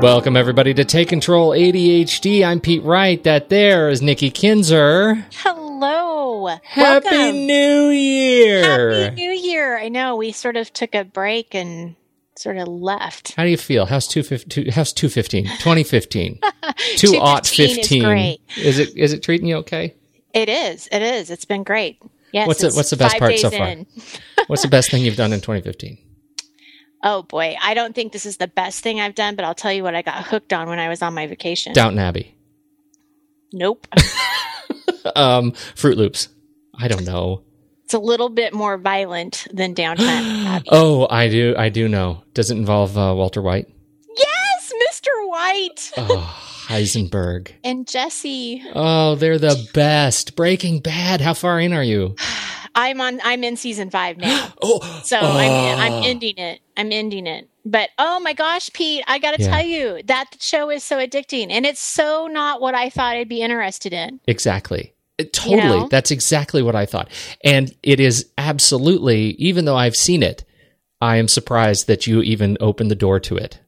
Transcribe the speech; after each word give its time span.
Welcome, 0.00 0.36
everybody, 0.36 0.72
to 0.74 0.84
Take 0.84 1.08
Control 1.08 1.50
ADHD. 1.50 2.44
I'm 2.46 2.58
Pete 2.60 2.82
Wright. 2.82 3.22
That 3.24 3.50
there 3.50 3.88
is 3.90 4.00
Nikki 4.00 4.30
Kinzer. 4.30 5.26
Hello. 5.34 6.46
Happy 6.62 7.06
Welcome. 7.10 7.46
New 7.46 7.88
Year. 7.90 9.02
Happy 9.04 9.14
New 9.16 9.30
Year. 9.30 9.78
I 9.78 9.88
know 9.88 10.16
we 10.16 10.32
sort 10.32 10.56
of 10.56 10.72
took 10.72 10.94
a 10.94 11.04
break 11.04 11.54
and 11.54 11.96
sort 12.36 12.56
of 12.56 12.66
left. 12.68 13.34
How 13.34 13.44
do 13.44 13.50
you 13.50 13.58
feel? 13.58 13.84
How's 13.84 14.06
two 14.06 14.22
fifteen? 14.22 14.70
How's 14.70 14.92
two 14.94 15.08
fifteen? 15.10 15.46
Twenty 15.60 15.82
fifteen. 15.84 16.38
Two 16.96 17.16
aught 17.18 17.44
215 17.44 17.98
is 18.00 18.04
great. 18.06 18.40
Is 18.56 18.78
it? 18.78 18.96
Is 18.96 19.12
it 19.12 19.22
treating 19.22 19.46
you 19.48 19.56
okay? 19.56 19.94
It 20.32 20.48
is. 20.48 20.88
It 20.90 21.02
is. 21.02 21.30
It's 21.30 21.44
been 21.44 21.62
great. 21.62 22.00
Yes. 22.32 22.46
What's 22.46 22.60
the- 22.62 22.70
what's 22.72 22.90
the 22.90 22.96
best 22.96 23.18
part 23.18 23.36
so 23.38 23.50
far? 23.50 23.74
What's 24.46 24.62
the 24.62 24.68
best 24.68 24.90
thing 24.90 25.04
you've 25.04 25.16
done 25.16 25.32
in 25.34 25.40
twenty 25.40 25.60
fifteen? 25.60 25.98
Oh 27.02 27.22
boy, 27.22 27.56
I 27.62 27.74
don't 27.74 27.94
think 27.94 28.12
this 28.12 28.26
is 28.26 28.36
the 28.36 28.48
best 28.48 28.82
thing 28.82 29.00
I've 29.00 29.14
done, 29.14 29.34
but 29.36 29.44
I'll 29.44 29.54
tell 29.54 29.72
you 29.72 29.82
what 29.82 29.94
I 29.94 30.02
got 30.02 30.26
hooked 30.26 30.52
on 30.52 30.68
when 30.68 30.78
I 30.78 30.88
was 30.88 31.00
on 31.02 31.14
my 31.14 31.26
vacation. 31.26 31.72
Downton 31.72 31.98
Abbey. 31.98 32.34
Nope. 33.52 33.86
Um, 35.16 35.52
Fruit 35.74 35.96
Loops. 35.96 36.28
I 36.78 36.86
don't 36.88 37.04
know. 37.06 37.42
it's 37.84 37.94
a 37.94 37.98
little 37.98 38.28
bit 38.28 38.52
more 38.52 38.76
violent 38.76 39.46
than 39.52 39.72
Downton 39.74 40.06
Abbey. 40.06 40.68
Oh, 40.70 41.06
I 41.10 41.28
do. 41.28 41.54
I 41.56 41.68
do 41.70 41.88
know. 41.88 42.22
Does 42.34 42.50
it 42.50 42.56
involve 42.58 42.96
uh, 42.98 43.14
Walter 43.16 43.40
White? 43.40 43.66
Yes, 44.16 44.72
Mr. 44.88 45.08
White 45.28 45.90
Oh, 45.96 46.64
Heisenberg. 46.68 47.52
and 47.64 47.86
Jesse. 47.88 48.62
Oh, 48.74 49.14
they're 49.14 49.38
the 49.38 49.68
best. 49.72 50.36
Breaking 50.36 50.80
Bad. 50.80 51.20
How 51.22 51.32
far 51.34 51.58
in 51.60 51.72
are 51.72 51.82
you? 51.84 52.14
I'm 52.74 53.00
on. 53.00 53.20
I'm 53.24 53.42
in 53.42 53.56
season 53.56 53.90
five 53.90 54.16
now. 54.18 54.52
Oh, 54.62 55.00
So 55.04 55.18
oh. 55.20 55.36
I'm 55.38 55.78
I'm 55.78 56.02
ending 56.04 56.36
it. 56.36 56.60
I'm 56.80 56.92
ending 56.92 57.26
it. 57.26 57.48
But 57.64 57.90
oh 57.98 58.20
my 58.20 58.32
gosh, 58.32 58.72
Pete, 58.72 59.04
I 59.06 59.18
got 59.18 59.34
to 59.36 59.42
Yeah. 59.42 59.50
tell 59.50 59.64
you 59.66 60.00
that 60.06 60.36
show 60.40 60.70
is 60.70 60.82
so 60.82 60.96
addicting, 60.96 61.48
and 61.50 61.66
it's 61.66 61.80
so 61.80 62.26
not 62.26 62.60
what 62.60 62.74
I 62.74 62.88
thought 62.90 63.16
I'd 63.16 63.28
be 63.28 63.42
interested 63.42 63.92
in. 63.92 64.18
Exactly. 64.26 64.94
It- 65.18 65.32
totally. 65.34 65.56
know? 65.80 65.88
That's 65.88 66.10
exactly 66.10 66.62
what 66.62 66.74
I 66.74 66.86
thought. 66.86 67.08
And 67.44 67.74
it 67.82 68.00
is 68.00 68.26
absolutely, 68.38 69.32
even 69.38 69.66
though 69.66 69.76
I've 69.76 69.96
seen 69.96 70.22
it, 70.22 70.44
I 71.02 71.16
am 71.16 71.28
surprised 71.28 71.86
that 71.86 72.06
you 72.06 72.22
even 72.22 72.56
opened 72.60 72.90
the 72.90 72.94
door 72.94 73.20
to 73.20 73.36
it. 73.36 73.58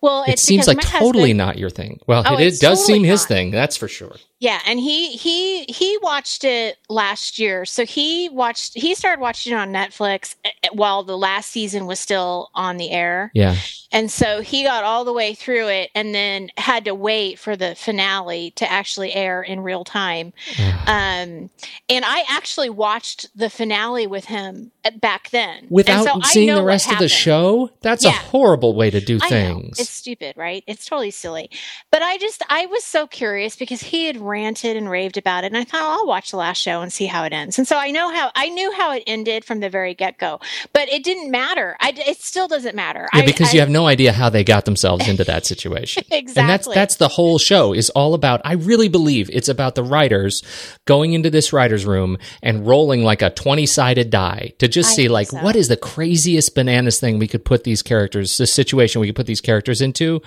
Well, 0.00 0.24
It 0.26 0.38
seems 0.38 0.66
like 0.66 0.80
totally 0.80 1.30
husband- 1.30 1.38
not 1.38 1.58
your 1.58 1.70
thing. 1.70 2.00
Well, 2.06 2.22
Oh, 2.26 2.38
it, 2.38 2.54
it 2.54 2.60
does 2.60 2.80
totally 2.80 2.94
seem 3.00 3.04
his 3.04 3.22
not. 3.22 3.28
thing, 3.28 3.50
that's 3.52 3.76
for 3.76 3.88
sure. 3.88 4.16
Yeah, 4.38 4.60
and 4.66 4.78
he 4.78 5.12
he 5.16 5.64
he 5.64 5.98
watched 6.02 6.44
it 6.44 6.76
last 6.90 7.38
year. 7.38 7.64
So 7.64 7.86
he 7.86 8.28
watched 8.28 8.74
he 8.74 8.94
started 8.94 9.20
watching 9.20 9.54
it 9.54 9.56
on 9.56 9.72
Netflix 9.72 10.36
eh, 10.44 10.50
eh, 10.62 10.68
while 10.72 11.02
the 11.04 11.16
last 11.16 11.50
season 11.50 11.86
was 11.86 11.98
still 11.98 12.50
on 12.54 12.76
the 12.76 12.90
air. 12.90 13.30
Yeah. 13.34 13.56
And 13.92 14.10
so 14.10 14.42
he 14.42 14.62
got 14.62 14.84
all 14.84 15.04
the 15.04 15.12
way 15.12 15.32
through 15.34 15.68
it 15.68 15.90
and 15.94 16.14
then 16.14 16.50
had 16.58 16.84
to 16.84 16.94
wait 16.94 17.38
for 17.38 17.56
the 17.56 17.74
finale 17.74 18.50
to 18.52 18.70
actually 18.70 19.14
air 19.14 19.42
in 19.42 19.60
real 19.60 19.84
time. 19.84 20.32
Um, 20.88 21.50
and 21.88 22.04
I 22.04 22.22
actually 22.28 22.70
watched 22.70 23.26
the 23.36 23.50
finale 23.50 24.06
with 24.06 24.26
him 24.26 24.70
back 25.00 25.30
then. 25.30 25.66
Without 25.68 26.04
so 26.04 26.20
seeing 26.20 26.54
the 26.54 26.62
rest 26.62 26.92
of 26.92 27.00
the 27.00 27.08
show, 27.08 27.70
that's 27.80 28.04
a 28.04 28.12
horrible 28.12 28.72
way 28.76 28.90
to 28.90 29.00
do 29.00 29.18
I 29.20 29.28
know. 29.28 29.60
things. 29.60 29.80
It's 29.80 29.90
stupid, 29.90 30.36
right? 30.36 30.62
It's 30.68 30.86
totally 30.86 31.10
silly. 31.10 31.50
But 31.90 32.02
I 32.02 32.18
just, 32.18 32.44
I 32.48 32.66
was 32.66 32.84
so 32.84 33.08
curious 33.08 33.56
because 33.56 33.82
he 33.82 34.06
had 34.06 34.16
ranted 34.26 34.76
and 34.76 34.90
raved 34.90 35.16
about 35.16 35.44
it. 35.44 35.48
And 35.48 35.56
I 35.56 35.64
thought, 35.64 35.82
oh, 35.82 36.00
I'll 36.00 36.06
watch 36.06 36.30
the 36.30 36.36
last 36.36 36.58
show 36.60 36.80
and 36.82 36.92
see 36.92 37.06
how 37.06 37.24
it 37.24 37.32
ends. 37.32 37.58
And 37.58 37.66
so 37.66 37.76
I 37.76 37.90
know 37.90 38.12
how, 38.12 38.30
I 38.34 38.48
knew 38.48 38.72
how 38.72 38.92
it 38.92 39.02
ended 39.06 39.44
from 39.44 39.60
the 39.60 39.70
very 39.70 39.94
get 39.94 40.18
go. 40.18 40.40
But 40.72 40.88
it 40.90 41.04
didn't 41.04 41.30
matter. 41.30 41.76
I, 41.80 41.92
it 41.96 42.18
still 42.20 42.48
doesn't 42.48 42.74
matter. 42.74 43.08
Yeah, 43.14 43.24
because 43.24 43.50
I- 43.50 43.52
you 43.54 43.60
have 43.60 43.70
no 43.70 43.86
idea 43.86 44.12
how 44.12 44.28
they 44.28 44.44
got 44.44 44.64
themselves 44.64 45.08
into 45.08 45.24
that 45.24 45.46
situation. 45.46 46.02
And 46.16 46.28
that's 46.28 46.66
Exactly. 46.66 46.74
that's 46.74 46.96
the 46.96 47.08
whole 47.08 47.38
show 47.38 47.72
is 47.72 47.90
all 47.90 48.14
about 48.14 48.40
I 48.44 48.54
really 48.54 48.88
believe 48.88 49.28
it's 49.32 49.48
about 49.48 49.74
the 49.74 49.82
writers 49.82 50.42
going 50.86 51.12
into 51.12 51.30
this 51.30 51.52
writers 51.52 51.84
room 51.86 52.18
and 52.42 52.66
rolling 52.66 53.02
like 53.04 53.22
a 53.22 53.30
20-sided 53.30 54.10
die 54.10 54.52
to 54.58 54.68
just 54.68 54.90
I 54.90 54.94
see 54.94 55.08
like 55.08 55.28
so. 55.28 55.38
what 55.42 55.56
is 55.56 55.68
the 55.68 55.76
craziest 55.76 56.54
bananas 56.54 56.98
thing 57.00 57.18
we 57.18 57.28
could 57.28 57.44
put 57.44 57.64
these 57.64 57.82
characters 57.82 58.36
the 58.38 58.46
situation 58.46 59.00
we 59.00 59.06
could 59.08 59.16
put 59.16 59.26
these 59.26 59.40
characters 59.40 59.80
into 59.80 60.20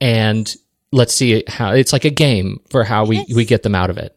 and 0.00 0.54
let's 0.92 1.14
see 1.14 1.42
how 1.48 1.72
it's 1.72 1.92
like 1.92 2.04
a 2.04 2.10
game 2.10 2.60
for 2.70 2.84
how 2.84 3.04
we 3.04 3.24
we 3.34 3.44
get 3.44 3.62
them 3.62 3.74
out 3.74 3.90
of 3.90 3.98
it. 3.98 4.16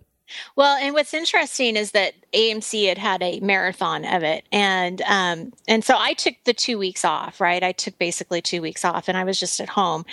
Well, 0.55 0.75
and 0.77 0.93
what's 0.93 1.13
interesting 1.13 1.75
is 1.75 1.91
that 1.91 2.13
AMC 2.33 2.87
had 2.87 2.97
had 2.97 3.23
a 3.23 3.39
marathon 3.39 4.05
of 4.05 4.23
it, 4.23 4.45
and 4.51 5.01
um, 5.03 5.53
and 5.67 5.83
so 5.83 5.95
I 5.97 6.13
took 6.13 6.35
the 6.45 6.53
two 6.53 6.77
weeks 6.77 7.05
off. 7.05 7.39
Right, 7.39 7.63
I 7.63 7.71
took 7.71 7.97
basically 7.97 8.41
two 8.41 8.61
weeks 8.61 8.83
off, 8.83 9.07
and 9.07 9.17
I 9.17 9.23
was 9.23 9.39
just 9.39 9.59
at 9.59 9.69
home, 9.69 10.05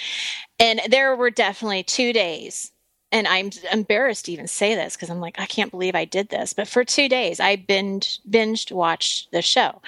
and 0.58 0.80
there 0.88 1.16
were 1.16 1.30
definitely 1.30 1.82
two 1.82 2.12
days. 2.12 2.70
And 3.12 3.28
I'm 3.28 3.50
embarrassed 3.70 4.24
to 4.24 4.32
even 4.32 4.48
say 4.48 4.74
this 4.74 4.96
because 4.96 5.10
I'm 5.10 5.20
like, 5.20 5.38
I 5.38 5.46
can't 5.46 5.70
believe 5.70 5.94
I 5.94 6.06
did 6.06 6.30
this. 6.30 6.52
But 6.54 6.66
for 6.66 6.82
two 6.82 7.08
days, 7.08 7.38
I 7.40 7.56
binged, 7.58 8.20
binged 8.28 8.72
watched 8.72 9.30
the 9.32 9.42
show, 9.42 9.82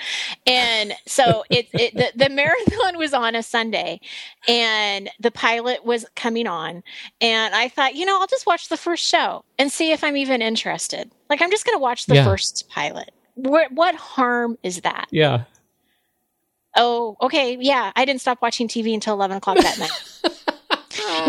and 0.47 0.93
so 1.07 1.43
it, 1.51 1.67
it 1.73 1.95
the, 1.95 2.13
the 2.15 2.29
marathon 2.29 2.99
was 2.99 3.15
on 3.15 3.35
a 3.35 3.43
Sunday, 3.43 3.99
and 4.47 5.11
the 5.19 5.31
pilot 5.31 5.85
was 5.85 6.05
coming 6.15 6.47
on, 6.47 6.83
and 7.21 7.55
I 7.55 7.69
thought, 7.69 7.95
you 7.95 8.05
know, 8.05 8.21
I'll 8.21 8.27
just 8.27 8.47
watch 8.47 8.69
the 8.69 8.77
first 8.77 9.05
show 9.05 9.45
and 9.59 9.73
see 9.73 9.91
if 9.91 10.05
I'm 10.05 10.17
even 10.19 10.43
interested. 10.43 11.11
Like, 11.31 11.41
I'm 11.41 11.51
just 11.51 11.65
going 11.65 11.77
to 11.77 11.83
watch 11.83 12.05
the 12.07 12.17
Yeah. 12.17 12.25
first 12.25 12.69
pilot. 12.69 13.11
What, 13.37 13.73
what 13.73 13.95
harm 13.95 14.59
is 14.63 14.83
that? 14.83 15.07
Yeah. 15.11 15.45
Oh, 16.77 17.17
okay. 17.23 17.57
Yeah. 17.61 17.93
I 17.97 18.05
didn't 18.05 18.21
stop 18.21 18.43
watching 18.43 18.69
TV 18.69 18.93
until 18.95 19.15
11 19.15 19.37
o'clock 19.39 19.57
that 19.59 19.79
night. 19.79 19.91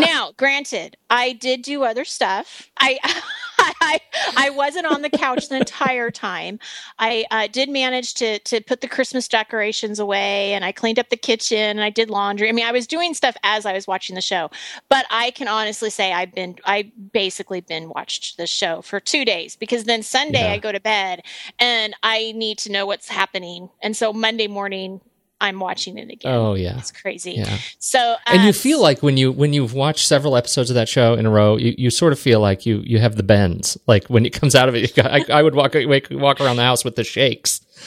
now, 0.00 0.25
granted, 0.36 0.96
I 1.10 1.32
did 1.32 1.62
do 1.62 1.84
other 1.84 2.04
stuff. 2.04 2.68
I. 2.78 2.98
I, 3.58 4.00
I 4.36 4.50
wasn't 4.50 4.86
on 4.86 5.02
the 5.02 5.10
couch 5.10 5.48
the 5.48 5.56
entire 5.56 6.10
time. 6.10 6.58
I 6.98 7.24
uh, 7.30 7.46
did 7.50 7.68
manage 7.68 8.14
to 8.14 8.38
to 8.40 8.60
put 8.60 8.80
the 8.80 8.88
Christmas 8.88 9.28
decorations 9.28 9.98
away, 9.98 10.52
and 10.52 10.64
I 10.64 10.72
cleaned 10.72 10.98
up 10.98 11.08
the 11.08 11.16
kitchen, 11.16 11.58
and 11.58 11.82
I 11.82 11.90
did 11.90 12.10
laundry. 12.10 12.48
I 12.48 12.52
mean, 12.52 12.66
I 12.66 12.72
was 12.72 12.86
doing 12.86 13.14
stuff 13.14 13.36
as 13.42 13.66
I 13.66 13.72
was 13.72 13.86
watching 13.86 14.14
the 14.14 14.20
show. 14.20 14.50
But 14.88 15.06
I 15.10 15.30
can 15.30 15.48
honestly 15.48 15.90
say 15.90 16.12
I've 16.12 16.32
been 16.32 16.56
I 16.64 16.92
basically 17.12 17.60
been 17.60 17.88
watched 17.88 18.36
the 18.36 18.46
show 18.46 18.82
for 18.82 19.00
two 19.00 19.24
days 19.24 19.56
because 19.56 19.84
then 19.84 20.02
Sunday 20.02 20.42
Yeah. 20.42 20.52
I 20.52 20.58
go 20.58 20.72
to 20.72 20.80
bed 20.80 21.22
and 21.58 21.94
I 22.02 22.32
need 22.36 22.58
to 22.58 22.72
know 22.72 22.86
what's 22.86 23.08
happening, 23.08 23.70
and 23.82 23.96
so 23.96 24.12
Monday 24.12 24.48
morning 24.48 25.00
I'm 25.40 25.60
watching 25.60 25.98
it 25.98 26.10
again. 26.10 26.32
Oh 26.32 26.54
yeah. 26.54 26.78
It's 26.78 26.90
crazy. 26.90 27.32
Yeah. 27.32 27.58
So 27.78 28.16
and 28.26 28.42
you 28.42 28.48
um, 28.48 28.54
feel 28.54 28.80
like 28.80 29.02
when 29.02 29.16
you 29.16 29.30
when 29.30 29.52
you've 29.52 29.74
watched 29.74 30.06
several 30.06 30.36
episodes 30.36 30.70
of 30.70 30.74
that 30.74 30.88
show 30.88 31.14
in 31.14 31.26
a 31.26 31.30
row, 31.30 31.56
you, 31.56 31.74
you 31.76 31.90
sort 31.90 32.12
of 32.12 32.18
feel 32.18 32.40
like 32.40 32.64
you 32.64 32.82
you 32.84 32.98
have 32.98 33.16
the 33.16 33.22
bends. 33.22 33.76
Like 33.86 34.06
when 34.06 34.24
it 34.24 34.30
comes 34.30 34.54
out 34.54 34.68
of 34.68 34.74
it, 34.74 34.98
I, 34.98 35.24
I 35.30 35.42
would 35.42 35.54
walk 35.54 35.74
walk 36.10 36.40
around 36.40 36.56
the 36.56 36.62
house 36.62 36.84
with 36.84 36.96
the 36.96 37.04
shakes. 37.04 37.60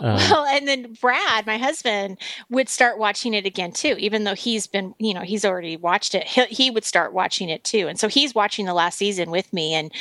Well, 0.00 0.44
and 0.46 0.68
then 0.68 0.96
Brad, 1.00 1.44
my 1.44 1.58
husband, 1.58 2.18
would 2.50 2.68
start 2.68 2.98
watching 2.98 3.34
it 3.34 3.46
again 3.46 3.72
too, 3.72 3.96
even 3.98 4.22
though 4.24 4.34
he's 4.34 4.68
been, 4.68 4.94
you 4.98 5.12
know, 5.12 5.22
he's 5.22 5.44
already 5.44 5.76
watched 5.76 6.14
it. 6.14 6.24
He, 6.24 6.44
he 6.44 6.70
would 6.70 6.84
start 6.84 7.12
watching 7.12 7.48
it 7.48 7.64
too, 7.64 7.88
and 7.88 7.98
so 7.98 8.06
he's 8.06 8.34
watching 8.34 8.66
the 8.66 8.74
last 8.74 8.96
season 8.96 9.30
with 9.30 9.52
me. 9.52 9.74
And 9.74 9.92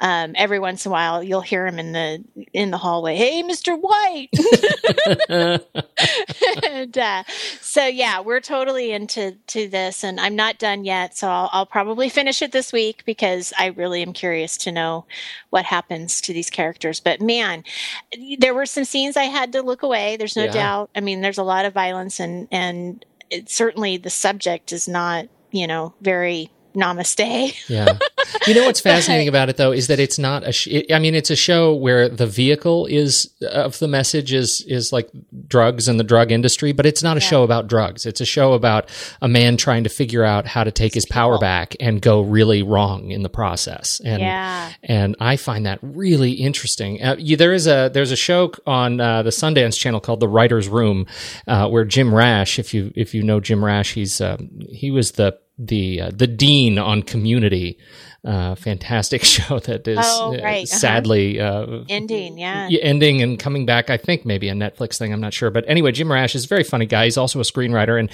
um, 0.00 0.32
every 0.36 0.58
once 0.58 0.84
in 0.84 0.90
a 0.90 0.92
while, 0.92 1.22
you'll 1.22 1.40
hear 1.40 1.66
him 1.66 1.78
in 1.78 1.92
the 1.92 2.24
in 2.52 2.70
the 2.70 2.78
hallway, 2.78 3.16
"Hey, 3.16 3.42
Mister 3.42 3.74
White." 3.74 4.28
and 6.68 6.98
uh, 6.98 7.24
so, 7.60 7.86
yeah, 7.86 8.20
we're 8.20 8.40
totally 8.40 8.92
into 8.92 9.36
to 9.48 9.68
this, 9.68 10.04
and 10.04 10.20
I'm 10.20 10.36
not 10.36 10.58
done 10.58 10.84
yet. 10.84 11.16
So 11.16 11.28
I'll, 11.28 11.50
I'll 11.52 11.66
probably 11.66 12.08
finish 12.08 12.42
it 12.42 12.52
this 12.52 12.72
week 12.72 13.04
because 13.06 13.52
I 13.58 13.66
really 13.66 14.02
am 14.02 14.12
curious 14.12 14.56
to 14.58 14.72
know 14.72 15.06
what 15.50 15.64
happens 15.64 16.20
to 16.22 16.32
these 16.32 16.50
characters. 16.50 17.00
But 17.00 17.20
man, 17.20 17.64
there 18.38 18.54
were 18.54 18.66
some 18.66 18.84
scenes 18.86 19.16
I 19.16 19.24
had 19.24 19.52
to 19.52 19.62
look 19.62 19.82
away. 19.82 20.16
There's 20.16 20.36
no 20.36 20.44
Yeah. 20.44 20.52
doubt. 20.52 20.90
I 20.96 21.00
mean, 21.00 21.20
there's 21.20 21.38
a 21.38 21.42
lot 21.44 21.64
of 21.64 21.74
violence, 21.74 22.20
and 22.20 22.48
and 22.50 23.04
it, 23.30 23.50
certainly 23.50 23.96
the 23.96 24.10
subject 24.10 24.72
is 24.72 24.86
not, 24.88 25.26
you 25.50 25.66
know, 25.66 25.94
very 26.00 26.50
namaste. 26.74 27.54
Yeah. 27.68 27.98
You 28.46 28.54
know 28.54 28.64
what's 28.66 28.80
fascinating 28.92 29.28
about 29.28 29.48
it 29.48 29.56
though 29.56 29.72
is 29.72 29.86
that 29.88 29.98
it's 30.00 30.18
not 30.18 30.46
a. 30.46 30.52
Sh- 30.52 30.68
it, 30.68 30.92
I 30.92 30.98
mean, 30.98 31.14
it's 31.14 31.30
a 31.30 31.36
show 31.36 31.74
where 31.74 32.08
the 32.08 32.26
vehicle 32.26 32.86
is 32.86 33.30
of 33.50 33.78
the 33.78 33.88
message 33.88 34.32
is 34.32 34.60
is 34.66 34.92
like 34.92 35.08
drugs 35.48 35.88
and 35.88 35.98
the 36.00 36.04
drug 36.04 36.32
industry, 36.32 36.72
but 36.72 36.86
it's 36.86 37.02
not 37.02 37.16
a 37.16 37.20
show 37.20 37.42
about 37.42 37.66
drugs. 37.68 38.06
It's 38.06 38.20
a 38.20 38.24
show 38.26 38.52
about 38.52 38.88
a 39.20 39.28
man 39.28 39.56
trying 39.56 39.84
to 39.84 39.90
figure 39.90 40.24
out 40.24 40.46
how 40.46 40.64
to 40.64 40.70
take 40.70 40.94
his 40.94 41.06
power 41.06 41.38
back 41.38 41.74
and 41.80 42.00
go 42.00 42.20
really 42.20 42.62
wrong 42.62 43.10
in 43.10 43.22
the 43.22 43.28
process. 43.28 44.00
And 44.04 44.20
Yeah. 44.22 44.72
and 44.82 45.16
I 45.20 45.36
find 45.36 45.66
that 45.66 45.78
really 45.82 46.32
interesting. 46.32 47.02
Uh, 47.02 47.16
you, 47.18 47.36
there 47.36 47.52
is 47.52 47.66
a 47.66 47.90
there's 47.92 48.12
a 48.12 48.16
show 48.16 48.52
on 48.66 49.00
uh, 49.00 49.22
the 49.22 49.30
Sundance 49.30 49.78
Channel 49.78 50.00
called 50.00 50.20
The 50.20 50.28
Writer's 50.28 50.68
Room, 50.68 51.06
uh, 51.46 51.68
where 51.68 51.84
Jim 51.84 52.14
Rash, 52.14 52.58
if 52.58 52.72
you 52.74 52.92
if 52.94 53.14
you 53.14 53.22
know 53.22 53.40
Jim 53.40 53.64
Rash, 53.64 53.94
he's 53.94 54.20
um, 54.20 54.50
he 54.70 54.90
was 54.90 55.12
the 55.12 55.38
the 55.58 56.00
uh, 56.02 56.10
the 56.14 56.26
dean 56.26 56.78
on 56.78 57.02
Community. 57.02 57.78
Uh, 58.26 58.56
fantastic 58.56 59.22
show 59.34 59.60
that 59.60 59.86
is 59.86 59.98
Oh, 60.02 60.34
uh, 60.34 60.42
right, 60.42 60.66
uh-huh. 60.68 60.78
sadly 60.78 61.40
uh, 61.40 61.84
Ending, 61.88 62.36
yeah. 62.38 62.68
ending 62.82 63.22
and 63.22 63.38
coming 63.38 63.64
back. 63.66 63.88
I 63.88 63.96
think 63.96 64.26
maybe 64.26 64.48
a 64.48 64.52
Netflix 64.52 64.98
thing. 64.98 65.12
I'm 65.12 65.20
not 65.20 65.32
sure, 65.32 65.48
but 65.50 65.64
anyway, 65.68 65.92
Jim 65.92 66.10
Rash 66.10 66.34
is 66.34 66.44
a 66.44 66.48
very 66.48 66.64
funny 66.64 66.86
guy. 66.86 67.04
He's 67.04 67.16
also 67.16 67.38
a 67.38 67.44
screenwriter, 67.44 68.00
and 68.00 68.10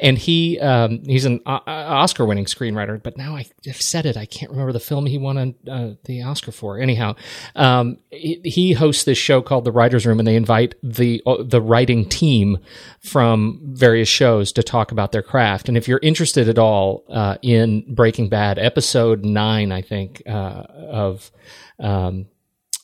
and 0.00 0.18
he 0.18 0.60
um, 0.60 1.02
he's 1.06 1.24
an 1.24 1.40
uh, 1.46 1.60
Oscar 1.66 2.26
winning 2.26 2.44
screenwriter. 2.44 3.02
But 3.02 3.16
now 3.16 3.36
I- 3.36 3.46
I've 3.66 3.80
said 3.80 4.04
it, 4.04 4.18
I 4.18 4.26
can't 4.26 4.50
remember 4.50 4.72
the 4.72 4.80
film 4.80 5.06
he 5.06 5.16
won 5.16 5.38
an, 5.38 5.54
uh, 5.66 5.90
the 6.04 6.22
Oscar 6.22 6.52
for. 6.52 6.78
Anyhow, 6.78 7.14
um, 7.56 7.96
he, 8.10 8.42
he 8.44 8.72
hosts 8.74 9.04
this 9.04 9.16
show 9.16 9.40
called 9.40 9.64
The 9.64 9.72
Writers' 9.72 10.04
Room, 10.04 10.18
and 10.18 10.28
they 10.28 10.36
invite 10.36 10.74
the 10.82 11.22
uh, 11.24 11.42
the 11.42 11.62
writing 11.62 12.06
team 12.06 12.58
from 13.00 13.60
various 13.62 14.08
shows 14.10 14.52
to 14.52 14.62
talk 14.62 14.92
about 14.92 15.12
their 15.12 15.22
craft. 15.22 15.68
And 15.68 15.76
if 15.78 15.88
you're 15.88 16.00
interested 16.02 16.50
at 16.50 16.58
all 16.58 17.04
uh, 17.08 17.36
in 17.40 17.94
Breaking 17.94 18.28
Bad, 18.28 18.58
episode 18.58 19.24
nine, 19.24 19.53
I 19.54 19.82
think 19.82 20.22
uh, 20.26 20.64
of 20.68 21.30
um, 21.78 22.26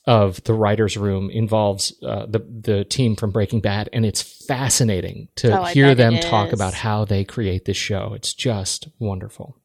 of 0.06 0.42
the 0.44 0.54
writers' 0.54 0.96
room 0.96 1.30
involves 1.30 1.92
uh, 2.02 2.26
the 2.26 2.38
the 2.38 2.84
team 2.84 3.16
from 3.16 3.30
Breaking 3.30 3.60
Bad, 3.60 3.88
and 3.92 4.04
it's 4.06 4.22
fascinating 4.22 5.28
to 5.36 5.60
Oh, 5.60 5.64
hear 5.64 5.94
them 5.94 6.18
talk 6.18 6.52
about 6.52 6.74
how 6.74 7.04
they 7.04 7.24
create 7.24 7.64
this 7.66 7.76
show. 7.76 8.12
It's 8.14 8.34
just 8.34 8.88
wonderful. 8.98 9.59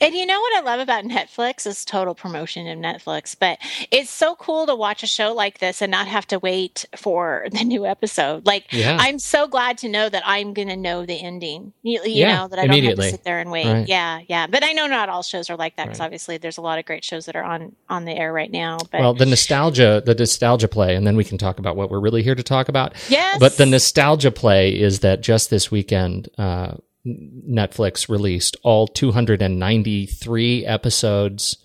And 0.00 0.14
you 0.14 0.26
know 0.26 0.40
what 0.40 0.56
I 0.56 0.60
love 0.60 0.80
about 0.80 1.04
Netflix 1.04 1.66
is 1.66 1.84
total 1.84 2.14
promotion 2.14 2.66
of 2.66 2.78
Netflix, 2.78 3.36
but 3.38 3.58
it's 3.90 4.10
so 4.10 4.34
cool 4.36 4.66
to 4.66 4.74
watch 4.74 5.02
a 5.02 5.06
show 5.06 5.32
like 5.32 5.58
this 5.58 5.80
and 5.82 5.90
not 5.90 6.06
have 6.06 6.26
to 6.28 6.38
wait 6.38 6.84
for 6.96 7.46
the 7.52 7.64
new 7.64 7.86
episode. 7.86 8.46
Like 8.46 8.72
Yeah. 8.72 8.96
I'm 9.00 9.18
so 9.18 9.46
glad 9.46 9.78
to 9.78 9.88
know 9.88 10.08
that 10.08 10.22
I'm 10.26 10.52
going 10.54 10.68
to 10.68 10.76
know 10.76 11.06
the 11.06 11.20
ending. 11.20 11.72
You, 11.82 12.00
you 12.04 12.10
Yeah, 12.26 12.36
know 12.42 12.48
that 12.48 12.58
I 12.58 12.66
don't 12.66 12.82
have 12.84 12.96
to 12.96 13.02
sit 13.10 13.24
there 13.24 13.38
and 13.40 13.50
wait. 13.50 13.66
Right. 13.66 13.88
Yeah, 13.88 14.20
yeah. 14.28 14.46
But 14.46 14.64
I 14.64 14.72
know 14.72 14.86
not 14.86 15.08
all 15.08 15.22
shows 15.22 15.50
are 15.50 15.56
like 15.56 15.76
that 15.76 15.86
because 15.86 16.00
Right. 16.00 16.06
obviously 16.06 16.38
there's 16.38 16.58
a 16.58 16.62
lot 16.62 16.78
of 16.78 16.84
great 16.84 17.04
shows 17.04 17.26
that 17.26 17.36
are 17.36 17.44
on 17.44 17.74
on 17.88 18.04
the 18.04 18.12
air 18.12 18.32
right 18.32 18.50
now. 18.50 18.78
But 18.90 19.00
Well, 19.00 19.14
the 19.14 19.26
nostalgia, 19.26 20.02
the 20.04 20.14
nostalgia 20.14 20.68
play, 20.68 20.94
and 20.94 21.06
then 21.06 21.16
we 21.16 21.24
can 21.24 21.38
talk 21.38 21.58
about 21.58 21.76
what 21.76 21.90
we're 21.90 22.00
really 22.00 22.22
here 22.22 22.34
to 22.34 22.42
talk 22.42 22.68
about. 22.68 22.94
yes, 23.08 23.38
But 23.38 23.56
the 23.56 23.66
nostalgia 23.66 24.30
play 24.30 24.70
is 24.78 25.00
that 25.00 25.20
just 25.20 25.50
this 25.50 25.70
weekend, 25.70 26.28
uh, 26.38 26.72
Netflix 27.06 28.08
released 28.08 28.56
all 28.62 28.86
293 28.86 30.66
episodes 30.66 31.56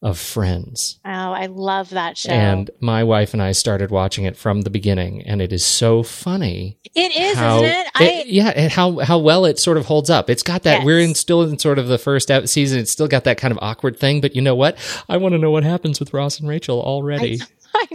of 0.00 0.18
Friends. 0.18 0.98
oh, 1.04 1.10
I 1.10 1.46
love 1.46 1.90
that 1.90 2.18
show. 2.18 2.32
And 2.32 2.68
my 2.80 3.04
wife 3.04 3.34
and 3.34 3.42
I 3.42 3.52
started 3.52 3.92
watching 3.92 4.24
it 4.24 4.36
from 4.36 4.62
the 4.62 4.70
beginning, 4.70 5.22
and 5.22 5.40
it 5.40 5.52
is 5.52 5.64
so 5.64 6.02
funny. 6.02 6.76
it 6.96 7.14
is, 7.16 7.36
how 7.36 7.58
isn't 7.62 7.68
it? 7.70 7.86
I 7.94 8.24
yeah, 8.26 8.48
and 8.48 8.72
how 8.72 8.98
how 8.98 9.18
well 9.18 9.44
it 9.44 9.60
sort 9.60 9.76
of 9.76 9.86
holds 9.86 10.10
up. 10.10 10.28
It's 10.28 10.42
got 10.42 10.64
that 10.64 10.78
Yes. 10.78 10.84
we're 10.86 10.98
in 10.98 11.14
still 11.14 11.42
in 11.42 11.56
sort 11.56 11.78
of 11.78 11.86
the 11.86 11.98
first 11.98 12.28
season. 12.46 12.80
It's 12.80 12.90
still 12.90 13.06
got 13.06 13.22
that 13.24 13.38
kind 13.38 13.52
of 13.52 13.58
awkward 13.62 13.96
thing, 13.96 14.20
but 14.20 14.34
you 14.34 14.42
know 14.42 14.56
what? 14.56 14.76
I 15.08 15.18
want 15.18 15.34
to 15.34 15.38
know 15.38 15.52
what 15.52 15.62
happens 15.62 16.00
with 16.00 16.12
Ross 16.12 16.40
and 16.40 16.48
Rachel 16.48 16.82
already. 16.82 17.40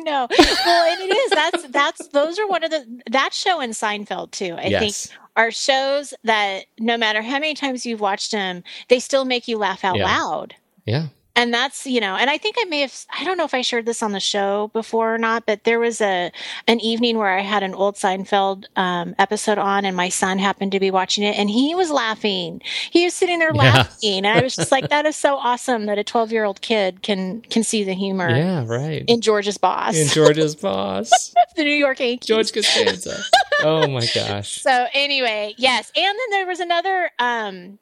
Know. 0.07 0.27
Well, 0.65 0.91
and 0.91 1.01
it 1.01 1.15
is. 1.15 1.29
That's 1.31 1.67
that's 1.67 2.07
those 2.09 2.39
are 2.39 2.47
one 2.47 2.63
of 2.63 2.71
the 2.71 3.01
that 3.11 3.33
show 3.33 3.59
and 3.59 3.73
Seinfeld 3.73 4.31
too. 4.31 4.55
I 4.57 4.67
Yes. 4.67 5.07
think 5.07 5.19
are 5.35 5.51
shows 5.51 6.13
that 6.23 6.65
no 6.79 6.97
matter 6.97 7.21
how 7.21 7.33
many 7.39 7.53
times 7.53 7.85
you've 7.85 7.99
watched 8.01 8.31
them, 8.31 8.63
they 8.87 8.99
still 8.99 9.25
make 9.25 9.47
you 9.47 9.57
laugh 9.57 9.83
out 9.83 9.97
Yeah. 9.97 10.05
loud. 10.05 10.55
yeah, 10.85 11.07
And 11.37 11.53
that's 11.53 11.85
you 11.85 12.01
know, 12.01 12.15
and 12.15 12.29
I 12.31 12.37
think 12.39 12.55
I 12.59 12.65
may 12.65 12.81
have 12.81 12.93
I 13.17 13.23
don't 13.23 13.37
know 13.37 13.45
if 13.45 13.53
I 13.53 13.61
shared 13.61 13.85
this 13.85 14.01
on 14.01 14.11
the 14.11 14.19
show 14.19 14.69
before 14.73 15.13
or 15.13 15.17
not, 15.19 15.45
but 15.45 15.63
there 15.65 15.79
was 15.79 16.01
a 16.01 16.31
an 16.67 16.79
evening 16.81 17.17
where 17.17 17.29
I 17.37 17.41
had 17.41 17.61
an 17.61 17.75
old 17.75 17.95
Seinfeld 17.95 18.65
um, 18.75 19.13
episode 19.19 19.59
on, 19.59 19.85
and 19.85 19.95
my 19.95 20.09
son 20.09 20.39
happened 20.39 20.71
to 20.71 20.79
be 20.79 20.89
watching 20.89 21.23
it, 21.23 21.37
and 21.37 21.47
he 21.49 21.75
was 21.75 21.91
laughing. 21.91 22.59
He 22.89 23.05
was 23.05 23.13
sitting 23.13 23.37
there 23.37 23.51
Yeah. 23.53 23.61
laughing, 23.73 24.25
and 24.25 24.27
I 24.27 24.41
was 24.41 24.55
just 24.55 24.71
like, 24.71 24.89
"That 24.89 25.05
is 25.05 25.15
so 25.15 25.35
awesome 25.35 25.85
that 25.85 25.99
a 25.99 26.03
twelve 26.03 26.31
year 26.31 26.43
old 26.43 26.61
kid 26.61 27.03
can 27.03 27.41
can 27.41 27.63
see 27.63 27.83
the 27.83 27.93
humor." 27.93 28.29
yeah, 28.35 28.65
right. 28.65 29.03
In 29.07 29.21
George's 29.21 29.59
boss, 29.59 29.95
In 29.95 30.07
George's 30.07 30.55
boss, 30.55 31.35
the 31.55 31.63
New 31.63 31.69
York 31.69 31.99
Yankees. 31.99 32.27
George 32.27 32.51
Costanza. 32.51 33.15
Oh 33.63 33.87
my 33.87 34.05
gosh. 34.13 34.61
So 34.67 34.87
anyway, 34.93 35.53
yes, 35.57 35.91
and 35.95 36.03
then 36.05 36.29
there 36.31 36.45
was 36.47 36.59
another 36.59 37.09
um, 37.19 37.77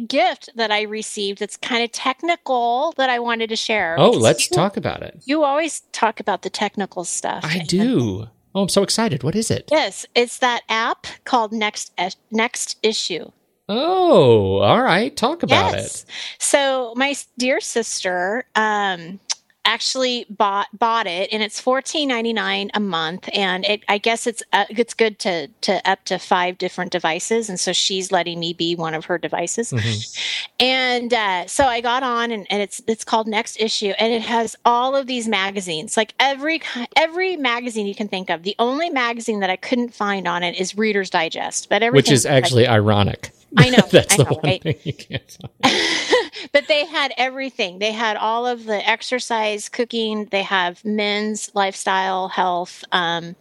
gift 0.00 0.50
that 0.56 0.70
I 0.70 0.82
received 0.82 1.38
that's 1.38 1.56
kind 1.56 1.84
of 1.84 1.92
technical 1.92 2.92
that 2.96 3.10
I 3.10 3.18
wanted 3.18 3.48
to 3.50 3.56
share. 3.56 3.96
Oh, 3.98 4.10
let's 4.10 4.50
you- 4.50 4.56
talk 4.56 4.76
about 4.76 5.02
it. 5.02 5.22
You 5.24 5.44
always 5.44 5.80
talk 5.92 6.20
about 6.20 6.42
the 6.42 6.50
technical 6.50 7.04
stuff. 7.04 7.44
I 7.44 7.58
do. 7.58 8.28
Oh, 8.54 8.62
I'm 8.62 8.68
so 8.68 8.82
excited. 8.82 9.22
What 9.22 9.34
is 9.34 9.50
it? 9.50 9.68
Yes, 9.70 10.06
it's 10.14 10.38
that 10.38 10.62
app 10.68 11.06
called 11.24 11.52
Next 11.52 11.92
Next 12.30 12.76
Issue. 12.82 13.30
Oh, 13.68 14.58
all 14.58 14.82
right. 14.82 15.16
Talk 15.16 15.42
about 15.42 15.74
it. 15.74 16.04
So 16.38 16.92
my 16.96 17.14
dear 17.38 17.60
sister 17.60 18.44
um, 18.54 19.20
actually 19.64 20.26
bought 20.30 20.68
bought 20.78 21.06
it, 21.06 21.28
and 21.32 21.42
it's 21.42 21.60
fourteen 21.60 22.08
ninety 22.08 22.32
nine 22.32 22.70
a 22.74 22.80
month, 22.80 23.28
and 23.32 23.64
it 23.64 23.82
I 23.88 23.98
guess 23.98 24.26
it's 24.26 24.42
uh, 24.52 24.64
it's 24.70 24.94
good 24.94 25.18
to 25.20 25.48
to 25.62 25.88
up 25.88 26.04
to 26.04 26.18
five 26.18 26.58
different 26.58 26.92
devices, 26.92 27.48
and 27.48 27.58
so 27.58 27.72
she's 27.72 28.12
letting 28.12 28.38
me 28.40 28.52
be 28.52 28.74
one 28.74 28.94
of 28.94 29.04
her 29.06 29.18
devices. 29.18 29.72
Mhm. 29.72 30.18
And 30.60 31.14
uh, 31.14 31.46
so 31.46 31.66
I 31.66 31.80
got 31.80 32.02
on, 32.02 32.30
and, 32.30 32.46
and 32.50 32.62
it's 32.62 32.82
it's 32.86 33.04
called 33.04 33.26
Next 33.26 33.60
Issue, 33.60 33.92
and 33.98 34.12
it 34.12 34.22
has 34.22 34.56
all 34.64 34.94
of 34.94 35.06
these 35.06 35.26
magazines, 35.28 35.96
like 35.96 36.14
every 36.20 36.60
every 36.96 37.36
magazine 37.36 37.86
you 37.86 37.94
can 37.94 38.08
think 38.08 38.30
of. 38.30 38.42
The 38.42 38.54
only 38.58 38.90
magazine 38.90 39.40
that 39.40 39.50
I 39.50 39.56
couldn't 39.56 39.94
find 39.94 40.28
on 40.28 40.42
it 40.42 40.56
is 40.58 40.76
Reader's 40.76 41.10
Digest, 41.10 41.68
but 41.68 41.82
everything 41.82 41.98
Which 41.98 42.12
is 42.12 42.26
actually 42.26 42.66
ironic. 42.66 43.30
I 43.56 43.70
know, 43.70 43.82
That's 43.90 44.14
I 44.14 44.16
the 44.16 44.24
know, 44.24 44.30
one 44.30 44.40
right? 44.44 44.62
thing 44.62 44.76
you 44.82 44.92
can't 44.92 45.38
find. 45.62 45.80
but 46.52 46.68
they 46.68 46.84
had 46.84 47.12
everything. 47.16 47.78
They 47.78 47.92
had 47.92 48.16
all 48.16 48.46
of 48.46 48.64
the 48.64 48.86
exercise, 48.88 49.68
cooking. 49.68 50.26
They 50.26 50.42
have 50.42 50.84
men's 50.84 51.50
lifestyle, 51.54 52.28
health, 52.28 52.84
um, 52.92 53.36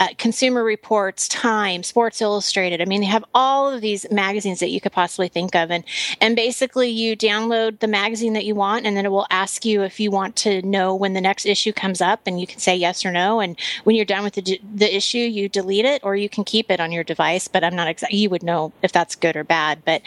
uh, 0.00 0.08
consumer 0.16 0.64
reports, 0.64 1.28
Time, 1.28 1.82
Sports 1.82 2.22
Illustrated. 2.22 2.80
I 2.80 2.86
mean, 2.86 3.02
they 3.02 3.06
have 3.06 3.24
all 3.34 3.70
of 3.70 3.82
these 3.82 4.10
magazines 4.10 4.58
that 4.60 4.70
you 4.70 4.80
could 4.80 4.92
possibly 4.92 5.28
think 5.28 5.54
of, 5.54 5.70
and 5.70 5.84
and 6.22 6.34
basically 6.34 6.88
you 6.88 7.14
download 7.14 7.80
the 7.80 7.86
magazine 7.86 8.32
that 8.32 8.46
you 8.46 8.54
want, 8.54 8.86
and 8.86 8.96
then 8.96 9.04
it 9.04 9.10
will 9.10 9.26
ask 9.30 9.64
you 9.66 9.82
if 9.82 10.00
you 10.00 10.10
want 10.10 10.36
to 10.36 10.62
know 10.62 10.94
when 10.94 11.12
the 11.12 11.20
next 11.20 11.44
issue 11.44 11.72
comes 11.72 12.00
up, 12.00 12.22
and 12.24 12.40
you 12.40 12.46
can 12.46 12.58
say 12.58 12.74
yes 12.74 13.04
or 13.04 13.12
no. 13.12 13.40
And 13.40 13.60
when 13.84 13.94
you're 13.94 14.06
done 14.06 14.24
with 14.24 14.34
the 14.34 14.58
the 14.74 14.96
issue, 14.96 15.18
you 15.18 15.50
delete 15.50 15.84
it, 15.84 16.02
or 16.02 16.16
you 16.16 16.30
can 16.30 16.44
keep 16.44 16.70
it 16.70 16.80
on 16.80 16.92
your 16.92 17.04
device. 17.04 17.46
But 17.46 17.62
I'm 17.62 17.76
not 17.76 17.88
exactly. 17.88 18.18
You 18.18 18.30
would 18.30 18.42
know 18.42 18.72
if 18.82 18.92
that's 18.92 19.14
good 19.14 19.36
or 19.36 19.44
bad, 19.44 19.82
but. 19.84 20.00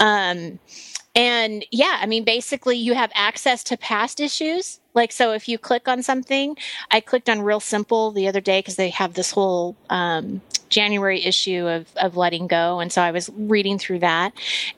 Um, 0.00 0.58
and 1.16 1.64
yeah, 1.72 1.98
I 2.00 2.04
mean, 2.06 2.24
basically, 2.24 2.76
you 2.76 2.94
have 2.94 3.10
access 3.14 3.64
to 3.64 3.78
past 3.78 4.20
issues. 4.20 4.80
Like, 4.92 5.12
so 5.12 5.32
if 5.32 5.48
you 5.48 5.58
click 5.58 5.88
on 5.88 6.02
something, 6.02 6.58
I 6.90 7.00
clicked 7.00 7.30
on 7.30 7.40
Real 7.40 7.58
Simple 7.58 8.10
the 8.12 8.28
other 8.28 8.42
day 8.42 8.58
because 8.58 8.76
they 8.76 8.90
have 8.90 9.14
this 9.14 9.30
whole 9.30 9.76
um, 9.88 10.42
January 10.68 11.24
issue 11.24 11.66
of, 11.66 11.86
of 11.96 12.16
Letting 12.16 12.46
Go. 12.46 12.80
And 12.80 12.92
so 12.92 13.02
I 13.02 13.10
was 13.10 13.30
reading 13.34 13.78
through 13.78 14.00
that. 14.00 14.32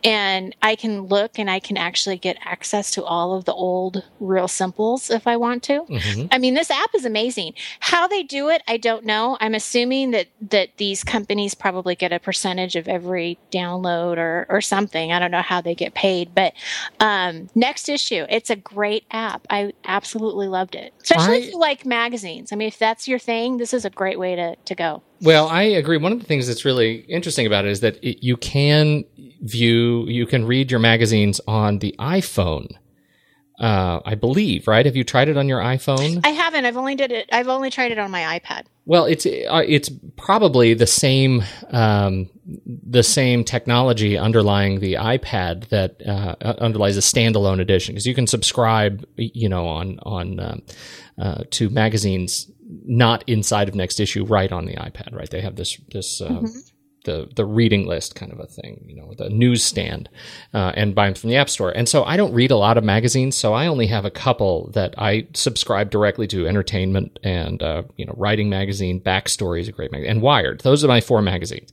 And 0.04 0.54
I 0.62 0.76
can 0.76 1.02
look 1.02 1.38
and 1.38 1.50
I 1.50 1.60
can 1.60 1.76
actually 1.76 2.18
get 2.18 2.36
access 2.44 2.90
to 2.92 3.04
all 3.04 3.34
of 3.34 3.44
the 3.44 3.52
old 3.52 4.04
Real 4.20 4.48
Simples 4.48 5.10
if 5.10 5.26
I 5.26 5.36
want 5.36 5.62
to. 5.64 5.80
Mm-hmm. 5.82 6.26
I 6.30 6.38
mean, 6.38 6.54
this 6.54 6.70
app 6.70 6.94
is 6.94 7.04
amazing. 7.04 7.54
How 7.80 8.06
they 8.06 8.22
do 8.22 8.48
it, 8.48 8.62
I 8.68 8.76
don't 8.76 9.04
know. 9.04 9.36
I'm 9.40 9.54
assuming 9.54 10.10
that, 10.12 10.28
that 10.50 10.76
these 10.76 11.04
companies 11.04 11.54
probably 11.54 11.94
get 11.94 12.12
a 12.12 12.18
percentage 12.18 12.76
of 12.76 12.88
every 12.88 13.38
download 13.50 14.18
or, 14.18 14.46
or 14.48 14.60
something. 14.60 15.12
I 15.12 15.18
don't 15.18 15.30
know 15.30 15.42
how 15.42 15.60
they 15.60 15.74
get 15.74 15.94
paid. 15.94 16.34
But 16.34 16.54
um, 17.00 17.48
next 17.54 17.88
issue, 17.88 18.26
it's 18.28 18.50
a 18.50 18.56
great 18.56 19.04
app. 19.10 19.46
I 19.50 19.72
absolutely 19.84 20.48
loved 20.48 20.74
it, 20.74 20.92
especially 21.02 21.36
I, 21.36 21.38
if 21.38 21.50
you 21.52 21.58
like 21.58 21.86
magazines. 21.86 22.52
I 22.52 22.56
mean, 22.56 22.68
if 22.68 22.78
that's 22.78 23.08
your 23.08 23.18
thing, 23.18 23.56
this 23.58 23.72
is 23.72 23.84
a 23.84 23.90
great 23.90 24.18
way 24.18 24.36
to, 24.36 24.56
to 24.56 24.74
go. 24.74 25.02
Well, 25.20 25.48
I 25.48 25.62
agree. 25.62 25.96
One 25.96 26.12
of 26.12 26.20
the 26.20 26.26
things 26.26 26.46
that's 26.46 26.64
really 26.64 26.96
interesting 27.08 27.46
about 27.46 27.64
it 27.64 27.70
is 27.70 27.80
that 27.80 28.02
it, 28.02 28.24
you 28.24 28.36
can 28.36 29.04
view, 29.42 30.06
you 30.06 30.26
can 30.26 30.46
read 30.46 30.70
your 30.70 30.80
magazines 30.80 31.40
on 31.46 31.78
the 31.78 31.94
iPhone. 31.98 32.76
Uh, 33.58 33.98
I 34.04 34.14
believe, 34.14 34.68
right? 34.68 34.86
Have 34.86 34.94
you 34.94 35.02
tried 35.02 35.28
it 35.28 35.36
on 35.36 35.48
your 35.48 35.58
iPhone? 35.58 36.20
I 36.24 36.28
haven't. 36.28 36.64
I've 36.64 36.76
only 36.76 36.94
did 36.94 37.10
it. 37.10 37.28
I've 37.32 37.48
only 37.48 37.70
tried 37.70 37.90
it 37.90 37.98
on 37.98 38.08
my 38.08 38.38
iPad. 38.38 38.66
Well, 38.86 39.04
it's 39.04 39.26
uh, 39.26 39.64
it's 39.66 39.90
probably 40.16 40.74
the 40.74 40.86
same 40.86 41.42
um, 41.72 42.30
the 42.64 43.02
same 43.02 43.42
technology 43.42 44.16
underlying 44.16 44.78
the 44.78 44.94
iPad 44.94 45.70
that 45.70 46.00
uh, 46.06 46.36
underlies 46.60 46.96
a 46.96 47.00
standalone 47.00 47.60
edition 47.60 47.94
because 47.94 48.06
you 48.06 48.14
can 48.14 48.28
subscribe, 48.28 49.04
you 49.16 49.48
know, 49.48 49.66
on 49.66 49.98
on 50.04 50.38
um, 50.38 50.62
uh, 51.18 51.42
to 51.50 51.68
magazines 51.68 52.48
not 52.68 53.24
inside 53.26 53.68
of 53.68 53.74
next 53.74 54.00
issue 54.00 54.24
right 54.24 54.52
on 54.52 54.66
the 54.66 54.74
iPad, 54.74 55.14
right? 55.14 55.30
They 55.30 55.40
have 55.40 55.56
this 55.56 55.78
this 55.90 56.20
uh, 56.20 56.28
mm-hmm. 56.28 56.58
the 57.04 57.28
the 57.34 57.46
reading 57.46 57.86
list 57.86 58.14
kind 58.14 58.32
of 58.32 58.40
a 58.40 58.46
thing, 58.46 58.84
you 58.86 58.96
know, 58.96 59.14
the 59.16 59.30
newsstand, 59.30 60.08
uh, 60.52 60.72
and 60.74 60.94
buy 60.94 61.06
them 61.06 61.14
from 61.14 61.30
the 61.30 61.36
App 61.36 61.48
Store. 61.48 61.70
And 61.70 61.88
so 61.88 62.04
I 62.04 62.16
don't 62.16 62.34
read 62.34 62.50
a 62.50 62.56
lot 62.56 62.76
of 62.78 62.84
magazines, 62.84 63.36
so 63.36 63.54
I 63.54 63.66
only 63.66 63.86
have 63.86 64.04
a 64.04 64.10
couple 64.10 64.70
that 64.72 64.94
I 64.98 65.28
subscribe 65.34 65.90
directly 65.90 66.26
to: 66.28 66.46
Entertainment 66.46 67.18
and 67.22 67.62
uh, 67.62 67.82
you 67.96 68.04
know, 68.04 68.14
Writing 68.16 68.50
Magazine, 68.50 69.00
Backstory 69.00 69.60
is 69.60 69.68
a 69.68 69.72
great 69.72 69.92
magazine, 69.92 70.10
and 70.10 70.22
Wired. 70.22 70.60
Those 70.60 70.84
are 70.84 70.88
my 70.88 71.00
four 71.00 71.22
magazines. 71.22 71.72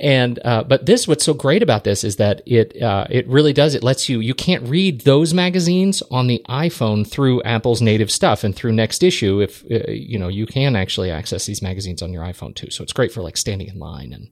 And 0.00 0.38
uh, 0.46 0.64
but 0.64 0.86
this, 0.86 1.06
what's 1.06 1.24
so 1.24 1.34
great 1.34 1.62
about 1.62 1.84
this 1.84 2.04
is 2.04 2.16
that 2.16 2.40
it 2.46 2.80
uh, 2.80 3.06
it 3.10 3.28
really 3.28 3.52
does. 3.52 3.74
It 3.74 3.82
lets 3.82 4.08
you 4.08 4.20
you 4.20 4.32
can't 4.32 4.66
read 4.66 5.02
those 5.02 5.34
magazines 5.34 6.02
on 6.10 6.26
the 6.26 6.42
iPhone 6.48 7.06
through 7.06 7.42
Apple's 7.42 7.82
native 7.82 8.10
stuff 8.10 8.42
and 8.42 8.56
through 8.56 8.72
Next 8.72 9.02
Issue. 9.02 9.40
If 9.40 9.62
uh, 9.70 9.90
you 9.90 10.18
know 10.18 10.28
you 10.28 10.46
can 10.46 10.74
actually 10.74 11.10
access 11.10 11.44
these 11.44 11.60
magazines 11.60 12.00
on 12.00 12.14
your 12.14 12.24
iPhone 12.24 12.54
too. 12.54 12.70
So 12.70 12.82
it's 12.82 12.94
great 12.94 13.12
for 13.12 13.20
like 13.20 13.36
standing 13.36 13.68
in 13.68 13.78
line 13.78 14.14
and 14.14 14.30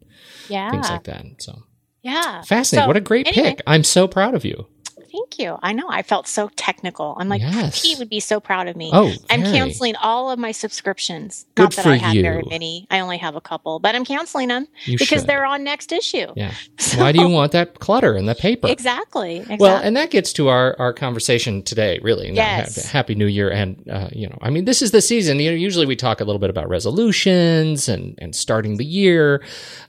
yeah. 0.49 0.71
things 0.71 0.89
like 0.89 1.05
that. 1.05 1.27
So 1.39 1.63
yeah, 2.01 2.41
fascinating. 2.43 2.85
So, 2.85 2.87
what 2.87 2.97
a 2.97 3.01
great 3.03 3.27
anyway. 3.27 3.51
pick! 3.51 3.63
I'm 3.67 3.85
so 3.85 4.09
proud 4.09 4.35
of 4.35 4.47
you. 4.47 4.67
Thank 5.11 5.39
you. 5.39 5.57
I 5.63 5.73
know. 5.73 5.89
I 5.89 6.03
felt 6.03 6.27
so 6.29 6.51
technical. 6.57 7.17
I'm 7.19 7.29
like, 7.29 7.41
yes. 7.41 7.81
Pete 7.83 7.99
would 7.99 8.11
be 8.11 8.21
so 8.21 8.41
proud 8.41 8.69
of 8.69 8.77
me. 8.77 8.91
Oh, 8.93 9.13
I'm 9.31 9.43
canceling 9.43 9.97
all 9.97 10.31
of 10.31 10.39
my 10.39 10.53
subscriptions. 10.53 11.47
Good 11.55 11.63
Not 11.65 11.73
that 11.77 11.87
I 11.87 11.97
have 11.97 12.15
you. 12.15 12.23
very 12.23 12.43
many. 12.49 12.87
I 12.91 13.01
only 13.01 13.19
have 13.19 13.35
a 13.35 13.41
couple, 13.41 13.79
but 13.79 13.95
I'm 13.95 14.05
canceling 14.05 14.49
them 14.49 14.67
you 14.85 14.99
because 14.99 15.21
should. 15.21 15.27
they're 15.29 15.47
on 15.47 15.65
next 15.65 15.93
issue. 15.93 16.27
Yeah. 16.37 16.55
So, 16.89 17.01
Why 17.01 17.13
do 17.13 17.21
you 17.21 17.29
want 17.29 17.53
that 17.53 17.81
clutter 17.81 18.17
in 18.17 18.25
the 18.25 18.35
paper? 18.35 18.67
Exactly, 18.69 19.39
exactly. 19.39 19.59
Well, 19.59 19.77
and 19.77 19.95
that 19.99 20.11
gets 20.11 20.33
to 20.35 20.49
our, 20.49 20.75
our 20.79 20.95
conversation 20.95 21.63
today, 21.63 21.99
really. 22.03 22.33
Yes. 22.33 22.91
Happy 22.91 23.15
New 23.15 23.27
Year. 23.27 23.51
And, 23.51 23.87
uh, 23.91 24.09
you 24.11 24.27
know, 24.27 24.39
I 24.41 24.49
mean, 24.49 24.65
this 24.65 24.81
is 24.81 24.91
the 24.91 25.03
season. 25.03 25.39
You 25.39 25.51
know, 25.51 25.57
usually 25.57 25.85
we 25.85 25.97
talk 25.97 26.21
a 26.23 26.25
little 26.25 26.39
bit 26.39 26.49
about 26.49 26.67
resolutions 26.71 27.91
and, 27.91 28.15
and 28.19 28.35
starting 28.35 28.79
the 28.79 28.87
year. 28.87 29.43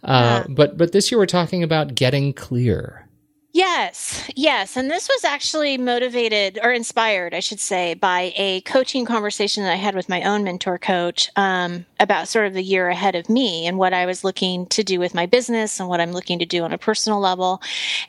Uh, 0.03 0.43
yeah. 0.43 0.53
but, 0.53 0.77
but 0.77 0.91
this 0.91 1.09
year 1.09 1.19
we're 1.19 1.25
talking 1.25 1.63
about 1.63 1.95
getting 1.95 2.33
clear. 2.33 3.07
Yes, 3.51 4.29
yes. 4.35 4.77
And 4.77 4.91
this 4.91 5.09
was 5.09 5.23
actually 5.23 5.75
motivated 5.79 6.59
or 6.61 6.71
inspired, 6.71 7.33
I 7.33 7.39
should 7.39 7.59
say, 7.59 7.95
by 7.95 8.31
a 8.37 8.61
coaching 8.61 9.05
conversation 9.05 9.63
that 9.63 9.73
I 9.73 9.77
had 9.77 9.95
with 9.95 10.07
my 10.07 10.21
own 10.21 10.43
mentor 10.43 10.77
coach 10.77 11.31
um, 11.35 11.87
about 11.99 12.27
sort 12.27 12.45
of 12.45 12.53
the 12.53 12.61
year 12.61 12.89
ahead 12.89 13.15
of 13.15 13.27
me 13.27 13.65
and 13.65 13.79
what 13.79 13.91
I 13.91 14.05
was 14.05 14.23
looking 14.23 14.67
to 14.67 14.83
do 14.83 14.99
with 14.99 15.15
my 15.15 15.25
business 15.25 15.79
and 15.79 15.89
what 15.89 15.99
I'm 15.99 16.11
looking 16.11 16.37
to 16.37 16.45
do 16.45 16.63
on 16.63 16.73
a 16.73 16.77
personal 16.77 17.19
level. 17.19 17.59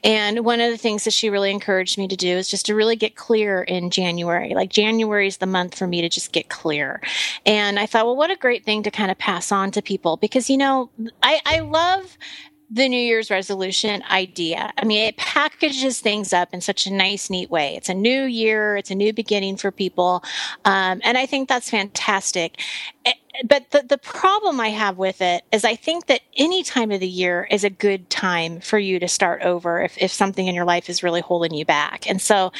And 0.04 0.44
one 0.44 0.60
of 0.60 0.70
the 0.70 0.76
things 0.76 1.04
that 1.04 1.14
she 1.14 1.30
really 1.30 1.50
encouraged 1.50 1.96
me 1.96 2.06
to 2.08 2.16
do 2.16 2.36
is 2.36 2.50
just 2.50 2.66
to 2.66 2.74
really 2.74 2.96
get 2.96 3.16
clear 3.16 3.62
in 3.62 3.88
January. 3.88 4.52
Like 4.54 4.68
January 4.68 5.26
is 5.26 5.38
the 5.38 5.46
month 5.46 5.78
for 5.78 5.86
me 5.86 6.02
to 6.02 6.10
just 6.10 6.32
get 6.32 6.50
clear. 6.50 7.00
And 7.46 7.78
I 7.78 7.86
thought, 7.86 8.04
well, 8.04 8.16
what 8.16 8.30
a 8.30 8.36
great 8.36 8.66
thing 8.66 8.82
to 8.82 8.90
kind 8.90 9.10
of 9.10 9.16
pass 9.16 9.50
on 9.50 9.70
to 9.70 9.80
people 9.80 10.18
because, 10.18 10.50
you 10.50 10.58
know, 10.58 10.90
I, 11.22 11.40
I 11.46 11.60
love 11.60 12.18
the 12.70 12.88
New 12.88 13.00
Year's 13.00 13.30
resolution 13.30 14.02
idea. 14.10 14.72
I 14.78 14.84
mean, 14.84 15.08
it 15.08 15.16
packages 15.16 16.00
things 16.00 16.32
up 16.32 16.54
in 16.54 16.60
such 16.60 16.86
a 16.86 16.92
nice, 16.92 17.28
neat 17.28 17.50
way. 17.50 17.74
It's 17.74 17.88
a 17.88 17.94
new 17.94 18.22
year, 18.22 18.76
it's 18.76 18.92
a 18.92 18.94
new 18.94 19.12
beginning 19.12 19.56
for 19.56 19.72
people. 19.72 20.22
Um, 20.64 21.00
and 21.02 21.18
I 21.18 21.26
think 21.26 21.48
that's 21.48 21.68
fantastic. 21.68 22.60
Eh, 23.04 23.12
but 23.44 23.70
the, 23.72 23.82
the 23.82 23.98
problem 23.98 24.60
I 24.60 24.68
have 24.68 24.98
with 24.98 25.20
it 25.20 25.42
is 25.50 25.64
I 25.64 25.74
think 25.74 26.06
that 26.06 26.20
any 26.36 26.62
time 26.62 26.92
of 26.92 27.00
the 27.00 27.08
year 27.08 27.48
is 27.50 27.64
a 27.64 27.70
good 27.70 28.08
time 28.08 28.60
for 28.60 28.78
you 28.78 29.00
to 29.00 29.08
start 29.08 29.42
over 29.42 29.82
if, 29.82 29.98
if 29.98 30.12
something 30.12 30.46
in 30.46 30.54
your 30.54 30.64
life 30.64 30.88
is 30.88 31.02
really 31.02 31.22
holding 31.22 31.54
you 31.54 31.64
back. 31.64 32.08
And 32.08 32.22
so, 32.22 32.52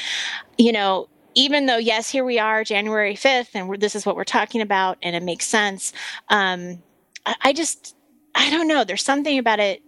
you 0.59 0.73
know, 0.73 1.09
even 1.37 1.67
though, 1.67 1.77
yes, 1.77 2.11
here 2.11 2.25
we 2.25 2.41
are, 2.41 2.65
January 2.65 3.15
5th, 3.15 3.51
and 3.55 3.81
this 3.81 3.95
is 3.95 4.05
what 4.05 4.17
we're 4.17 4.25
talking 4.25 4.61
about, 4.61 4.99
and 5.03 5.15
it 5.15 5.23
makes 5.23 5.47
sense. 5.47 5.93
Um, 6.29 6.83
I, 7.25 7.37
I 7.43 7.53
just, 7.53 7.95
I 8.35 8.51
don't 8.51 8.67
know. 8.67 8.83
There's 8.83 9.05
something 9.05 9.39
about 9.39 9.61
it 9.61 9.83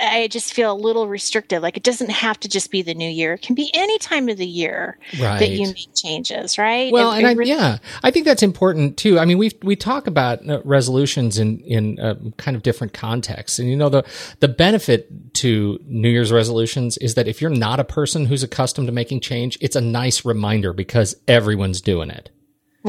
I 0.00 0.28
just 0.28 0.54
feel 0.54 0.72
a 0.72 0.74
little 0.74 1.08
restricted. 1.08 1.60
Like 1.60 1.76
it 1.76 1.82
doesn't 1.82 2.10
have 2.10 2.38
to 2.40 2.48
just 2.48 2.70
be 2.70 2.82
the 2.82 2.94
new 2.94 3.08
year; 3.08 3.34
it 3.34 3.42
can 3.42 3.54
be 3.54 3.70
any 3.74 3.98
time 3.98 4.28
of 4.28 4.36
the 4.36 4.46
year 4.46 4.98
right. 5.20 5.38
that 5.38 5.50
you 5.50 5.66
make 5.66 5.88
changes, 5.94 6.56
right? 6.56 6.92
Well, 6.92 7.12
it, 7.12 7.18
and 7.18 7.26
it 7.26 7.36
really- 7.36 7.50
yeah, 7.50 7.78
I 8.02 8.10
think 8.10 8.24
that's 8.24 8.42
important 8.42 8.96
too. 8.96 9.18
I 9.18 9.24
mean, 9.24 9.38
we 9.38 9.50
we 9.62 9.74
talk 9.76 10.06
about 10.06 10.48
uh, 10.48 10.60
resolutions 10.64 11.38
in 11.38 11.60
in 11.60 11.98
uh, 11.98 12.14
kind 12.36 12.56
of 12.56 12.62
different 12.62 12.92
contexts, 12.92 13.58
and 13.58 13.68
you 13.68 13.76
know 13.76 13.88
the 13.88 14.04
the 14.40 14.48
benefit 14.48 15.34
to 15.34 15.80
New 15.84 16.08
Year's 16.08 16.30
resolutions 16.30 16.96
is 16.98 17.14
that 17.14 17.26
if 17.26 17.40
you're 17.40 17.50
not 17.50 17.80
a 17.80 17.84
person 17.84 18.26
who's 18.26 18.42
accustomed 18.42 18.86
to 18.86 18.92
making 18.92 19.20
change, 19.20 19.58
it's 19.60 19.76
a 19.76 19.80
nice 19.80 20.24
reminder 20.24 20.72
because 20.72 21.16
everyone's 21.26 21.80
doing 21.80 22.10
it. 22.10 22.30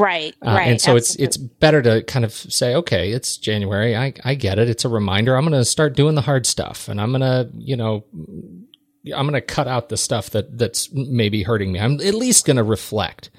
Right, 0.00 0.34
uh, 0.44 0.50
right. 0.50 0.68
And 0.68 0.80
so 0.80 0.96
absolutely. 0.96 1.24
it's 1.24 1.36
it's 1.36 1.36
better 1.36 1.82
to 1.82 2.02
kind 2.02 2.24
of 2.24 2.32
say, 2.32 2.74
okay, 2.76 3.12
it's 3.12 3.36
January. 3.36 3.96
I 3.96 4.14
I 4.24 4.34
get 4.34 4.58
it. 4.58 4.68
It's 4.68 4.84
a 4.84 4.88
reminder. 4.88 5.36
I'm 5.36 5.46
going 5.46 5.60
to 5.60 5.64
start 5.64 5.94
doing 5.94 6.14
the 6.14 6.22
hard 6.22 6.46
stuff, 6.46 6.88
and 6.88 7.00
I'm 7.00 7.10
going 7.10 7.20
to, 7.20 7.50
you 7.54 7.76
know, 7.76 8.04
I'm 9.14 9.26
going 9.26 9.32
to 9.32 9.40
cut 9.40 9.68
out 9.68 9.88
the 9.88 9.96
stuff 9.96 10.30
that 10.30 10.58
that's 10.58 10.92
maybe 10.92 11.42
hurting 11.42 11.72
me. 11.72 11.80
I'm 11.80 12.00
at 12.00 12.14
least 12.14 12.46
going 12.46 12.56
to 12.56 12.62
reflect. 12.62 13.30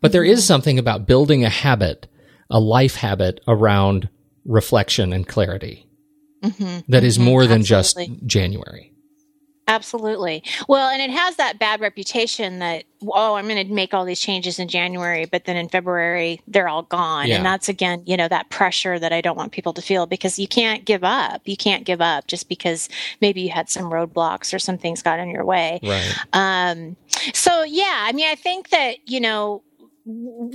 But 0.00 0.12
there 0.12 0.24
is 0.24 0.40
mm-hmm. 0.40 0.46
something 0.46 0.78
about 0.78 1.06
building 1.06 1.44
a 1.44 1.50
habit, 1.50 2.06
a 2.48 2.58
life 2.58 2.96
habit 2.96 3.40
around 3.46 4.08
reflection 4.44 5.12
and 5.12 5.26
clarity 5.28 5.86
mm-hmm. 6.42 6.78
that 6.88 7.04
is 7.04 7.16
mm-hmm. 7.16 7.24
more 7.24 7.46
than 7.46 7.60
Absolutely. 7.60 8.06
just 8.14 8.26
January. 8.26 8.94
Absolutely. 9.70 10.42
Well, 10.68 10.90
and 10.90 11.00
it 11.00 11.10
has 11.10 11.36
that 11.36 11.60
bad 11.60 11.80
reputation 11.80 12.58
that, 12.58 12.82
oh, 13.06 13.36
I'm 13.36 13.46
going 13.46 13.64
to 13.64 13.72
make 13.72 13.94
all 13.94 14.04
these 14.04 14.18
changes 14.18 14.58
in 14.58 14.66
January, 14.66 15.26
but 15.26 15.44
then 15.44 15.56
in 15.56 15.68
February, 15.68 16.40
they're 16.48 16.68
all 16.68 16.82
gone. 16.82 17.28
Yeah. 17.28 17.36
And 17.36 17.46
that's 17.46 17.68
again, 17.68 18.02
you 18.04 18.16
know, 18.16 18.26
that 18.26 18.50
pressure 18.50 18.98
that 18.98 19.12
I 19.12 19.20
don't 19.20 19.36
want 19.36 19.52
people 19.52 19.72
to 19.74 19.80
feel 19.80 20.06
because 20.06 20.40
you 20.40 20.48
can't 20.48 20.84
give 20.84 21.04
up. 21.04 21.42
You 21.44 21.56
can't 21.56 21.84
give 21.84 22.00
up 22.00 22.26
just 22.26 22.48
because 22.48 22.88
maybe 23.20 23.42
you 23.42 23.50
had 23.50 23.70
some 23.70 23.84
roadblocks 23.84 24.52
or 24.52 24.58
some 24.58 24.76
things 24.76 25.02
got 25.02 25.20
in 25.20 25.30
your 25.30 25.44
way. 25.44 25.78
Right. 25.84 26.14
Um, 26.32 26.96
so 27.32 27.62
yeah, 27.62 28.06
I 28.06 28.12
mean, 28.12 28.26
I 28.26 28.34
think 28.34 28.70
that, 28.70 29.08
you 29.08 29.20
know, 29.20 29.62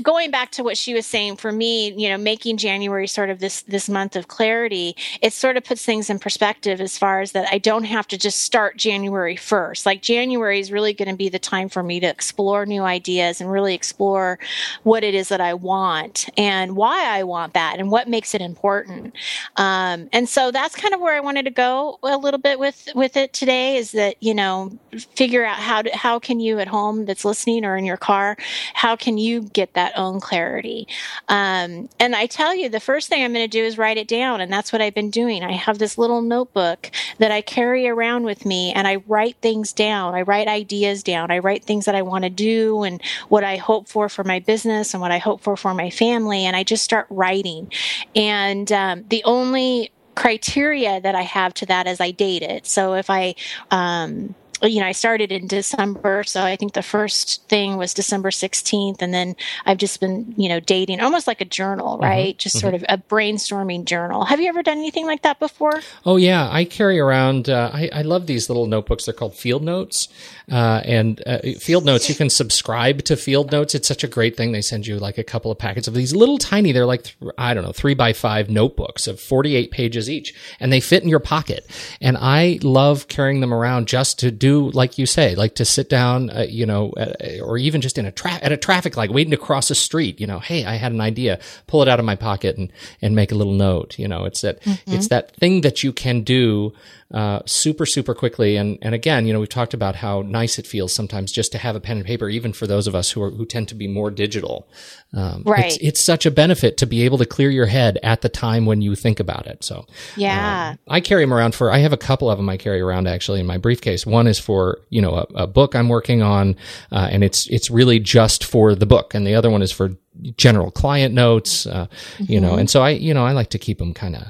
going 0.01 0.31
back 0.31 0.51
to 0.51 0.63
what 0.63 0.77
she 0.77 0.93
was 0.93 1.05
saying 1.05 1.35
for 1.35 1.51
me 1.51 1.93
you 1.93 2.09
know 2.09 2.17
making 2.17 2.57
january 2.57 3.07
sort 3.07 3.29
of 3.29 3.39
this 3.39 3.61
this 3.63 3.87
month 3.87 4.15
of 4.15 4.27
clarity 4.27 4.95
it 5.21 5.33
sort 5.33 5.57
of 5.57 5.63
puts 5.63 5.85
things 5.85 6.09
in 6.09 6.17
perspective 6.19 6.81
as 6.81 6.97
far 6.97 7.21
as 7.21 7.31
that 7.31 7.47
i 7.51 7.57
don't 7.57 7.83
have 7.83 8.07
to 8.07 8.17
just 8.17 8.41
start 8.41 8.77
january 8.77 9.35
1st 9.35 9.85
like 9.85 10.01
january 10.01 10.59
is 10.59 10.71
really 10.71 10.93
going 10.93 11.09
to 11.09 11.15
be 11.15 11.29
the 11.29 11.39
time 11.39 11.69
for 11.69 11.83
me 11.83 11.99
to 11.99 12.07
explore 12.07 12.65
new 12.65 12.83
ideas 12.83 13.39
and 13.39 13.51
really 13.51 13.73
explore 13.73 14.39
what 14.83 15.03
it 15.03 15.13
is 15.13 15.29
that 15.29 15.41
i 15.41 15.53
want 15.53 16.27
and 16.37 16.75
why 16.75 17.05
i 17.05 17.23
want 17.23 17.53
that 17.53 17.79
and 17.79 17.91
what 17.91 18.07
makes 18.07 18.35
it 18.35 18.41
important. 18.41 19.13
Um, 19.57 20.09
and 20.13 20.29
so 20.29 20.51
that's 20.51 20.75
kind 20.75 20.93
of 20.93 21.01
where 21.01 21.15
i 21.15 21.19
wanted 21.19 21.43
to 21.45 21.51
go 21.51 21.97
a 22.03 22.17
little 22.17 22.39
bit 22.39 22.59
with 22.59 22.89
with 22.95 23.17
it 23.17 23.33
today 23.33 23.77
is 23.77 23.91
that 23.93 24.15
you 24.21 24.33
know 24.33 24.77
figure 25.15 25.45
out 25.45 25.57
how 25.57 25.81
to 25.81 25.95
how 25.95 26.19
can 26.19 26.39
you 26.39 26.59
at 26.59 26.67
home 26.67 27.05
that's 27.05 27.25
listening 27.25 27.65
or 27.65 27.75
in 27.77 27.85
your 27.85 27.97
car 27.97 28.37
how 28.73 28.95
can 28.95 29.17
you 29.17 29.44
get 29.53 29.73
that 29.73 29.97
own 29.97 30.19
clarity. 30.19 30.87
Um, 31.27 31.89
and 31.99 32.15
I 32.15 32.25
tell 32.25 32.55
you, 32.55 32.69
the 32.69 32.79
first 32.79 33.09
thing 33.09 33.23
I'm 33.23 33.33
going 33.33 33.45
to 33.45 33.47
do 33.47 33.63
is 33.63 33.77
write 33.77 33.97
it 33.97 34.07
down. 34.07 34.41
And 34.41 34.51
that's 34.51 34.71
what 34.71 34.81
I've 34.81 34.93
been 34.93 35.09
doing. 35.09 35.43
I 35.43 35.53
have 35.53 35.79
this 35.79 35.97
little 35.97 36.21
notebook 36.21 36.91
that 37.19 37.31
I 37.31 37.41
carry 37.41 37.87
around 37.87 38.25
with 38.25 38.45
me 38.45 38.71
and 38.73 38.87
I 38.87 38.97
write 39.07 39.37
things 39.41 39.73
down. 39.73 40.15
I 40.15 40.21
write 40.21 40.47
ideas 40.47 41.03
down. 41.03 41.31
I 41.31 41.39
write 41.39 41.63
things 41.63 41.85
that 41.85 41.95
I 41.95 42.01
want 42.01 42.23
to 42.23 42.29
do 42.29 42.83
and 42.83 43.01
what 43.29 43.43
I 43.43 43.57
hope 43.57 43.87
for 43.87 44.09
for 44.09 44.23
my 44.23 44.39
business 44.39 44.93
and 44.93 45.01
what 45.01 45.11
I 45.11 45.17
hope 45.17 45.41
for 45.41 45.55
for 45.57 45.73
my 45.73 45.89
family. 45.89 46.45
And 46.45 46.55
I 46.55 46.63
just 46.63 46.83
start 46.83 47.07
writing. 47.09 47.71
And 48.15 48.71
um, 48.71 49.05
the 49.09 49.23
only 49.23 49.91
criteria 50.15 51.01
that 51.01 51.13
I 51.15 51.23
have 51.23 51.53
to 51.55 51.65
that 51.67 51.87
is 51.87 51.99
I 51.99 52.11
date 52.11 52.41
it. 52.41 52.65
So 52.65 52.93
if 52.93 53.09
I, 53.09 53.35
um, 53.69 54.33
you 54.71 54.79
know, 54.79 54.87
I 54.87 54.91
started 54.91 55.31
in 55.31 55.47
December, 55.47 56.23
so 56.23 56.41
I 56.41 56.55
think 56.55 56.73
the 56.73 56.83
first 56.83 57.47
thing 57.47 57.77
was 57.77 57.93
December 57.93 58.29
16th, 58.29 59.01
and 59.01 59.13
then 59.13 59.35
I've 59.65 59.77
just 59.77 59.99
been, 59.99 60.33
you 60.37 60.49
know, 60.49 60.59
dating 60.59 61.01
almost 61.01 61.27
like 61.27 61.41
a 61.41 61.45
journal, 61.45 61.93
mm-hmm. 61.95 62.03
right? 62.03 62.33
Mm-hmm. 62.33 62.37
Just 62.37 62.57
mm-hmm. 62.57 62.61
sort 62.61 62.73
of 62.73 62.85
a 62.89 62.97
brainstorming 62.97 63.85
journal. 63.85 64.25
Have 64.25 64.39
you 64.39 64.47
ever 64.47 64.63
done 64.63 64.77
anything 64.77 65.05
like 65.05 65.23
that 65.23 65.39
before? 65.39 65.81
Oh 66.05 66.17
yeah, 66.17 66.49
I 66.51 66.65
carry 66.65 66.99
around. 66.99 67.49
Uh, 67.49 67.71
I, 67.73 67.89
I, 67.93 68.01
love 68.01 68.27
these 68.27 68.49
little 68.49 68.67
notebooks. 68.67 69.05
They're 69.05 69.13
called 69.13 69.35
Field 69.35 69.63
Notes, 69.63 70.07
uh, 70.51 70.81
and 70.85 71.21
uh, 71.25 71.39
Field 71.59 71.85
Notes. 71.85 72.09
You 72.09 72.15
can 72.15 72.29
subscribe 72.29 73.03
to 73.03 73.15
Field 73.15 73.51
Notes. 73.51 73.75
It's 73.75 73.87
such 73.87 74.03
a 74.03 74.07
great 74.07 74.37
thing. 74.37 74.51
They 74.51 74.61
send 74.61 74.87
you 74.87 74.97
like 74.97 75.17
a 75.17 75.23
couple 75.23 75.51
of 75.51 75.57
packets 75.57 75.87
of 75.87 75.93
these 75.93 76.15
little 76.15 76.37
tiny. 76.37 76.71
They're 76.71 76.85
like 76.85 77.03
th- 77.03 77.33
I 77.37 77.53
don't 77.53 77.63
know, 77.63 77.71
three 77.71 77.93
by 77.93 78.13
five 78.13 78.49
notebooks 78.49 79.07
of 79.07 79.19
48 79.19 79.71
pages 79.71 80.09
each, 80.09 80.33
and 80.59 80.71
they 80.71 80.79
fit 80.79 81.03
in 81.03 81.09
your 81.09 81.19
pocket. 81.19 81.65
And 82.01 82.17
I 82.17 82.59
love 82.61 83.07
carrying 83.07 83.39
them 83.39 83.53
around 83.53 83.87
just 83.87 84.19
to 84.19 84.31
do 84.31 84.54
like 84.61 84.97
you 84.97 85.05
say, 85.05 85.35
like 85.35 85.55
to 85.55 85.65
sit 85.65 85.89
down, 85.89 86.29
uh, 86.29 86.45
you 86.47 86.65
know, 86.65 86.91
uh, 86.91 87.13
or 87.41 87.57
even 87.57 87.81
just 87.81 87.97
in 87.97 88.05
a 88.05 88.11
tra- 88.11 88.39
at 88.41 88.51
a 88.51 88.57
traffic 88.57 88.97
light, 88.97 89.11
waiting 89.11 89.31
to 89.31 89.37
cross 89.37 89.69
a 89.69 89.75
street. 89.75 90.19
You 90.19 90.27
know, 90.27 90.39
hey, 90.39 90.65
I 90.65 90.75
had 90.75 90.91
an 90.91 91.01
idea. 91.01 91.39
Pull 91.67 91.81
it 91.81 91.87
out 91.87 91.99
of 91.99 92.05
my 92.05 92.15
pocket 92.15 92.57
and 92.57 92.71
and 93.01 93.15
make 93.15 93.31
a 93.31 93.35
little 93.35 93.53
note. 93.53 93.97
You 93.97 94.07
know, 94.07 94.25
it's 94.25 94.41
that 94.41 94.61
mm-hmm. 94.61 94.93
it's 94.93 95.07
that 95.09 95.35
thing 95.35 95.61
that 95.61 95.83
you 95.83 95.93
can 95.93 96.21
do 96.21 96.73
uh, 97.15 97.39
super 97.45 97.85
super 97.85 98.13
quickly. 98.13 98.57
And 98.57 98.77
and 98.81 98.93
again, 98.93 99.25
you 99.25 99.31
know, 99.31 99.39
we've 99.39 99.47
talked 99.47 99.73
about 99.73 99.95
how 99.95 100.21
nice 100.21 100.59
it 100.59 100.67
feels 100.67 100.93
sometimes 100.93 101.31
just 101.31 101.53
to 101.53 101.57
have 101.57 101.73
a 101.73 101.79
pen 101.79 101.95
and 101.95 102.05
paper, 102.05 102.27
even 102.27 102.51
for 102.51 102.67
those 102.67 102.87
of 102.87 102.93
us 102.93 103.11
who 103.11 103.23
are 103.23 103.31
who 103.31 103.45
tend 103.45 103.69
to 103.69 103.75
be 103.75 103.87
more 103.87 104.11
digital. 104.11 104.67
Um, 105.13 105.43
right. 105.45 105.67
It's, 105.67 105.77
it's, 105.77 106.01
such 106.01 106.25
a 106.25 106.31
benefit 106.31 106.75
to 106.77 106.85
be 106.85 107.03
able 107.03 107.17
to 107.19 107.25
clear 107.25 107.49
your 107.49 107.67
head 107.67 107.97
at 108.03 108.21
the 108.21 108.27
time 108.27 108.65
when 108.65 108.81
you 108.81 108.95
think 108.95 109.21
about 109.21 109.47
it. 109.47 109.63
So 109.63 109.85
yeah, 110.17 110.71
um, 110.71 110.79
I 110.89 110.99
carry 110.99 111.23
them 111.23 111.33
around 111.33 111.55
for. 111.55 111.71
I 111.71 111.77
have 111.77 111.93
a 111.93 111.97
couple 111.97 112.29
of 112.29 112.37
them 112.37 112.49
I 112.49 112.57
carry 112.57 112.81
around 112.81 113.07
actually 113.07 113.39
in 113.39 113.45
my 113.45 113.57
briefcase. 113.57 114.05
One 114.05 114.27
is 114.27 114.37
for 114.37 114.81
you 114.89 115.01
know 115.01 115.15
a, 115.15 115.43
a 115.43 115.47
book 115.47 115.73
I'm 115.73 115.87
working 115.87 116.21
on, 116.21 116.57
uh, 116.91 117.07
and 117.09 117.23
it's 117.23 117.47
it's 117.47 117.71
really 117.71 117.97
just 117.97 118.43
for 118.43 118.75
the 118.75 118.85
book, 118.85 119.13
and 119.15 119.25
the 119.25 119.35
other 119.35 119.49
one 119.49 119.61
is 119.61 119.71
for 119.71 119.95
general 120.35 120.69
client 120.69 121.13
notes. 121.13 121.65
Uh, 121.65 121.87
mm-hmm. 122.17 122.25
You 122.27 122.41
know, 122.41 122.49
mm-hmm. 122.51 122.59
and 122.59 122.69
so 122.69 122.83
I 122.83 122.89
you 122.89 123.13
know 123.13 123.25
I 123.25 123.31
like 123.31 123.51
to 123.51 123.57
keep 123.57 123.77
them 123.77 123.93
kind 123.93 124.17
of 124.17 124.23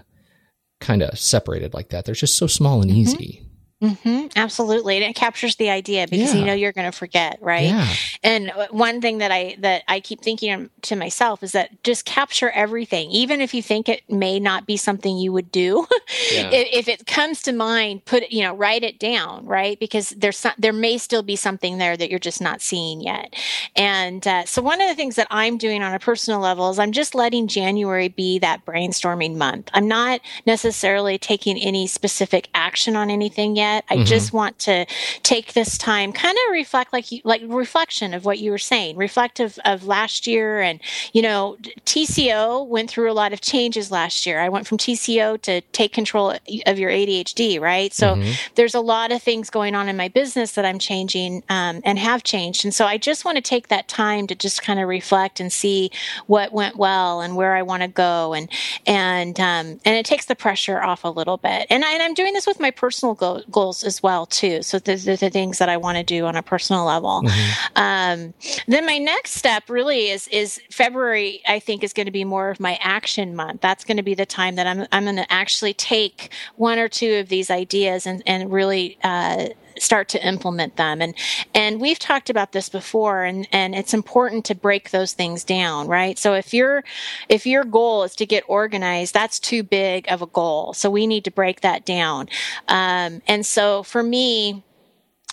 kind 0.86 1.02
of 1.02 1.18
separated 1.18 1.74
like 1.74 1.90
that. 1.90 2.06
They're 2.06 2.16
just 2.16 2.38
so 2.38 2.48
small 2.48 2.82
and 2.82 2.92
mm-hmm. 2.92 3.00
easy. 3.00 3.45
Mm-hmm, 3.86 4.28
absolutely, 4.36 4.96
and 4.96 5.06
it 5.06 5.16
captures 5.16 5.58
the 5.58 5.70
idea 5.70 6.08
because 6.08 6.34
yeah. 6.34 6.40
you 6.40 6.46
know 6.46 6.54
you're 6.54 6.72
going 6.72 6.92
to 6.92 6.98
forget, 6.98 7.38
right? 7.42 7.68
Yeah. 7.68 7.88
And 8.24 8.52
one 8.72 9.00
thing 9.02 9.20
that 9.20 9.32
I 9.32 9.56
that 9.60 9.84
I 9.88 10.00
keep 10.00 10.22
thinking 10.22 10.70
to 10.84 10.96
myself 10.96 11.44
is 11.44 11.52
that 11.52 11.84
just 11.84 12.06
capture 12.06 12.50
everything, 12.50 13.12
even 13.12 13.42
if 13.42 13.54
you 13.54 13.62
think 13.62 13.88
it 13.88 14.02
may 14.10 14.40
not 14.40 14.66
be 14.66 14.78
something 14.78 15.18
you 15.18 15.32
would 15.32 15.52
do. 15.52 15.86
Yeah. 16.32 16.50
if, 16.52 16.88
if, 16.88 16.88
it 16.88 17.06
comes 17.06 17.42
to 17.44 17.52
mind, 17.52 18.06
put 18.06 18.24
it, 18.24 18.32
you 18.32 18.42
know, 18.42 18.56
write 18.56 18.84
it 18.84 19.00
down, 19.00 19.46
right? 19.46 19.80
Because 19.80 20.10
there's 20.12 20.38
some, 20.38 20.54
there 20.58 20.74
may 20.74 20.98
still 20.98 21.24
be 21.24 21.36
something 21.36 21.78
there 21.78 21.96
that 21.96 22.10
you're 22.10 22.20
just 22.20 22.42
not 22.42 22.62
seeing 22.62 23.02
yet. 23.02 23.36
And 23.76 24.26
uh, 24.26 24.46
so 24.46 24.62
one 24.62 24.82
of 24.82 24.88
the 24.88 24.96
things 24.96 25.18
that 25.18 25.28
I'm 25.30 25.58
doing 25.58 25.84
on 25.84 25.94
a 25.94 26.00
personal 26.00 26.40
level 26.40 26.70
is 26.70 26.80
I'm 26.80 26.94
just 26.94 27.16
letting 27.16 27.48
January 27.48 28.08
be 28.08 28.40
that 28.40 28.66
brainstorming 28.66 29.36
month. 29.36 29.70
I'm 29.74 29.88
not 29.88 30.22
necessarily 30.46 31.18
taking 31.18 31.58
any 31.58 31.86
specific 31.86 32.50
action 32.54 32.96
on 32.96 33.10
anything 33.10 33.56
yet 33.56 33.75
yet. 33.76 33.86
I 33.90 33.96
mm-hmm. 33.98 34.06
just 34.06 34.34
want 34.34 34.60
to 34.60 34.86
take 35.24 35.54
this 35.54 35.78
time, 35.78 36.12
kind 36.12 36.38
of 36.46 36.52
reflect, 36.52 36.94
like 36.94 37.12
you, 37.12 37.22
like 37.24 37.42
reflection 37.46 38.14
of 38.14 38.26
what 38.26 38.40
you 38.40 38.52
were 38.52 38.58
saying, 38.58 38.98
reflective 38.98 39.60
of 39.66 39.86
last 39.86 40.28
year. 40.28 40.62
And 40.62 40.80
you 41.14 41.22
know, 41.22 41.58
TCO 41.86 42.68
went 42.68 42.90
through 42.90 43.12
a 43.12 43.14
lot 43.14 43.34
of 43.34 43.42
changes 43.42 43.92
last 43.92 44.26
year. 44.26 44.40
I 44.40 44.50
went 44.50 44.68
from 44.68 44.78
TCO 44.78 45.42
to 45.42 45.62
take 45.72 45.94
control 45.94 46.32
of 46.66 46.80
your 46.80 46.90
ADHD, 46.90 47.60
right? 47.60 47.94
So 47.94 48.16
mm-hmm. 48.16 48.32
there's 48.56 48.76
a 48.76 48.80
lot 48.80 49.12
of 49.12 49.22
things 49.22 49.50
going 49.50 49.76
on 49.76 49.90
in 49.90 49.98
my 49.98 50.08
business 50.08 50.54
that 50.54 50.66
I'm 50.66 50.80
changing 50.80 51.44
um, 51.50 51.82
and 51.84 52.00
have 52.00 52.24
changed. 52.24 52.66
And 52.66 52.74
so 52.74 52.86
I 52.86 52.98
just 52.98 53.26
want 53.26 53.38
to 53.38 53.42
take 53.42 53.68
that 53.68 53.88
time 53.88 54.28
to 54.28 54.36
just 54.36 54.62
kind 54.62 54.80
of 54.80 54.88
reflect 54.88 55.40
and 55.40 55.52
see 55.52 55.92
what 56.28 56.52
went 56.52 56.78
well 56.78 57.22
and 57.22 57.36
where 57.36 57.56
I 57.56 57.62
want 57.62 57.82
to 57.84 57.88
go. 57.88 58.34
And 58.34 58.50
and 58.86 59.40
um, 59.40 59.80
and 59.86 59.96
it 59.96 60.06
takes 60.06 60.26
the 60.26 60.36
pressure 60.36 60.82
off 60.82 61.04
a 61.04 61.10
little 61.10 61.38
bit. 61.38 61.68
And, 61.70 61.84
I, 61.84 61.94
and 61.94 62.04
I'm 62.04 62.14
doing 62.14 62.34
this 62.34 62.48
with 62.48 62.60
my 62.60 62.72
personal 62.72 63.16
goals 63.16 63.44
goals 63.56 63.86
as 63.86 64.04
well 64.04 64.26
too. 64.26 64.62
So 64.62 64.78
those 64.80 65.08
are 65.08 65.16
the 65.16 65.30
things 65.30 65.60
that 65.60 65.70
I 65.70 65.78
want 65.78 65.98
to 65.98 66.04
do 66.04 66.26
on 66.26 66.36
a 66.36 66.44
personal 66.44 66.84
level. 66.84 67.24
Mm-hmm. 67.24 67.78
Um, 67.78 68.34
then 68.68 68.86
my 68.86 68.98
next 68.98 69.32
step 69.32 69.70
really 69.70 70.10
is 70.10 70.28
is 70.28 70.60
February. 70.70 71.42
I 71.48 71.60
think 71.60 71.82
is 71.82 71.94
going 71.94 72.06
to 72.06 72.12
be 72.12 72.26
more 72.26 72.50
of 72.50 72.60
my 72.60 72.78
action 72.82 73.34
month. 73.34 73.62
That's 73.62 73.86
going 73.86 73.98
to 73.98 74.04
be 74.04 74.14
the 74.14 74.26
time 74.26 74.56
that 74.56 74.68
I'm 74.68 74.86
I'm 74.92 75.06
going 75.06 75.16
to 75.16 75.32
actually 75.32 75.74
take 75.74 76.32
one 76.58 76.78
or 76.78 76.90
two 76.90 77.16
of 77.16 77.30
these 77.30 77.50
ideas 77.50 78.06
and 78.06 78.22
and 78.28 78.52
really 78.52 78.98
uh, 79.04 79.48
start 79.80 80.10
to 80.10 80.28
implement 80.28 80.76
them. 80.76 81.02
And 81.02 81.16
and 81.54 81.82
we've 81.82 82.00
talked 82.00 82.30
about 82.30 82.52
this 82.52 82.70
before 82.70 83.24
and 83.24 83.48
and 83.52 83.76
it's 83.76 83.94
important 83.94 84.46
to 84.46 84.56
break 84.56 84.92
those 84.92 85.14
things 85.14 85.44
down, 85.44 85.88
right? 85.88 86.18
So 86.18 86.34
if 86.34 86.54
your 86.54 86.84
if 87.30 87.46
your 87.46 87.64
goal 87.64 88.04
is 88.04 88.16
to 88.16 88.26
get 88.26 88.44
organized, 88.48 89.14
that's 89.14 89.40
too 89.40 89.64
big 89.64 90.12
of 90.12 90.22
a 90.22 90.28
goal. 90.28 90.74
So 90.74 90.90
we 90.90 91.08
need 91.08 91.24
to 91.26 91.32
break 91.32 91.62
that 91.62 91.86
down. 91.86 92.30
Um, 92.68 93.22
and 93.28 93.46
so 93.46 93.84
for 93.84 94.04
me, 94.04 94.64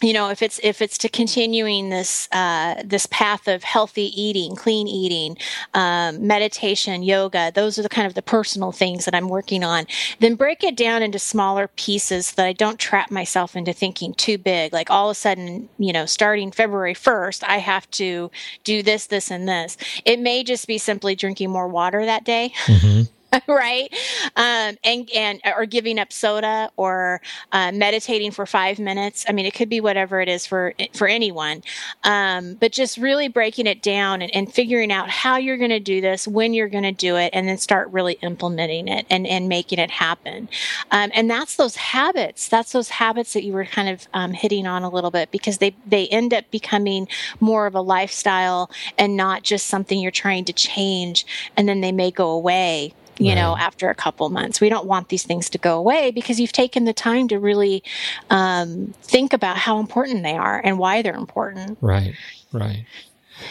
you 0.02 0.12
know 0.12 0.30
if 0.30 0.42
it's 0.42 0.58
if 0.62 0.82
it's 0.82 0.98
to 0.98 1.08
continuing 1.08 1.90
this 1.90 2.28
uh, 2.32 2.82
this 2.84 3.06
path 3.06 3.46
of 3.46 3.62
healthy 3.62 4.10
eating 4.20 4.56
clean 4.56 4.88
eating 4.88 5.36
um, 5.74 6.26
meditation 6.26 7.02
yoga 7.02 7.52
those 7.54 7.78
are 7.78 7.82
the 7.82 7.88
kind 7.88 8.06
of 8.06 8.14
the 8.14 8.22
personal 8.22 8.72
things 8.72 9.04
that 9.04 9.14
i'm 9.14 9.28
working 9.28 9.62
on 9.62 9.86
then 10.20 10.34
break 10.34 10.64
it 10.64 10.76
down 10.76 11.02
into 11.02 11.18
smaller 11.18 11.68
pieces 11.76 12.28
so 12.28 12.34
that 12.36 12.46
i 12.46 12.52
don't 12.52 12.78
trap 12.78 13.10
myself 13.10 13.54
into 13.56 13.72
thinking 13.72 14.14
too 14.14 14.38
big. 14.38 14.72
Like 14.72 14.90
all 14.90 15.10
of 15.10 15.12
a 15.12 15.14
sudden 15.14 15.68
you 15.78 15.92
know 15.92 16.06
starting 16.06 16.50
february 16.50 16.94
1st 16.94 17.44
i 17.46 17.58
have 17.58 17.90
to 17.92 18.30
do 18.64 18.82
this 18.82 19.06
this 19.06 19.30
and 19.30 19.48
this. 19.48 19.76
It 20.04 20.18
may 20.18 20.42
just 20.42 20.66
be 20.66 20.78
simply 20.78 21.14
drinking 21.14 21.50
more 21.50 21.68
water 21.68 22.04
that 22.04 22.24
day. 22.24 22.52
Mm-hmm. 22.66 23.02
right? 23.48 23.92
Um, 24.36 24.76
and 24.84 25.10
and 25.14 25.40
or 25.56 25.66
giving 25.66 25.98
up 25.98 26.12
soda 26.12 26.70
or 26.76 27.20
uh, 27.52 27.72
meditating 27.72 28.30
for 28.30 28.46
five 28.46 28.78
minutes. 28.78 29.24
I 29.28 29.32
mean, 29.32 29.46
it 29.46 29.54
could 29.54 29.68
be 29.68 29.80
whatever 29.80 30.20
it 30.20 30.28
is 30.28 30.46
for 30.46 30.74
for 30.94 31.06
anyone. 31.08 31.62
Um, 32.04 32.54
but 32.54 32.72
just 32.72 32.98
really 32.98 33.28
breaking 33.28 33.66
it 33.66 33.82
down 33.82 34.22
and, 34.22 34.34
and 34.34 34.52
figuring 34.52 34.92
out 34.92 35.08
how 35.08 35.36
you're 35.36 35.56
going 35.56 35.70
to 35.70 35.80
do 35.80 36.00
this, 36.00 36.28
when 36.28 36.52
you're 36.54 36.68
going 36.68 36.84
to 36.84 36.92
do 36.92 37.16
it, 37.16 37.30
and 37.32 37.48
then 37.48 37.58
start 37.58 37.90
really 37.90 38.14
implementing 38.22 38.88
it 38.88 39.06
and 39.08 39.26
and 39.26 39.48
making 39.48 39.78
it 39.78 39.90
happen. 39.90 40.48
Um, 40.90 41.10
and 41.14 41.30
that's 41.30 41.56
those 41.56 41.76
habits. 41.76 42.48
That's 42.48 42.72
those 42.72 42.90
habits 42.90 43.32
that 43.32 43.44
you 43.44 43.52
were 43.52 43.64
kind 43.64 43.88
of 43.88 44.08
um, 44.14 44.32
hitting 44.32 44.66
on 44.66 44.82
a 44.82 44.90
little 44.90 45.10
bit 45.10 45.30
because 45.30 45.58
they 45.58 45.74
they 45.86 46.08
end 46.08 46.34
up 46.34 46.50
becoming 46.50 47.08
more 47.40 47.66
of 47.66 47.74
a 47.74 47.80
lifestyle 47.80 48.70
and 48.98 49.16
not 49.16 49.42
just 49.42 49.66
something 49.66 50.00
you're 50.00 50.10
trying 50.10 50.44
to 50.44 50.52
change, 50.52 51.24
and 51.56 51.68
then 51.68 51.80
they 51.80 51.92
may 51.92 52.10
go 52.10 52.30
away 52.30 52.92
you 53.22 53.30
right. 53.30 53.34
know, 53.34 53.56
after 53.56 53.88
a 53.88 53.94
couple 53.94 54.28
months. 54.30 54.60
We 54.60 54.68
don't 54.68 54.86
want 54.86 55.08
these 55.08 55.24
things 55.24 55.50
to 55.50 55.58
go 55.58 55.78
away 55.78 56.10
because 56.10 56.40
you've 56.40 56.52
taken 56.52 56.84
the 56.84 56.92
time 56.92 57.28
to 57.28 57.38
really 57.38 57.82
um, 58.30 58.94
think 59.02 59.32
about 59.32 59.56
how 59.56 59.78
important 59.78 60.22
they 60.22 60.36
are 60.36 60.60
and 60.62 60.78
why 60.78 61.02
they're 61.02 61.14
important. 61.14 61.78
Right, 61.80 62.14
right. 62.52 62.84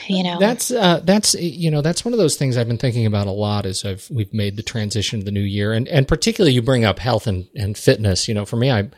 You 0.07 0.23
know, 0.23 0.39
that's 0.39 0.71
uh, 0.71 1.01
that's 1.03 1.33
you 1.35 1.71
know 1.71 1.81
that's 1.81 2.05
one 2.05 2.13
of 2.13 2.17
those 2.17 2.35
things 2.35 2.57
I've 2.57 2.67
been 2.67 2.77
thinking 2.77 3.05
about 3.05 3.27
a 3.27 3.31
lot 3.31 3.65
as 3.65 3.85
I've 3.85 4.07
we've 4.09 4.33
made 4.33 4.55
the 4.55 4.63
transition 4.63 5.19
to 5.19 5.25
the 5.25 5.31
new 5.31 5.41
year, 5.41 5.73
and 5.73 5.87
and 5.87 6.07
particularly 6.07 6.53
you 6.53 6.61
bring 6.61 6.85
up 6.85 6.99
health 6.99 7.27
and, 7.27 7.47
and 7.55 7.77
fitness. 7.77 8.27
You 8.27 8.33
know, 8.33 8.45
for 8.45 8.55
me, 8.55 8.71
I, 8.71 8.89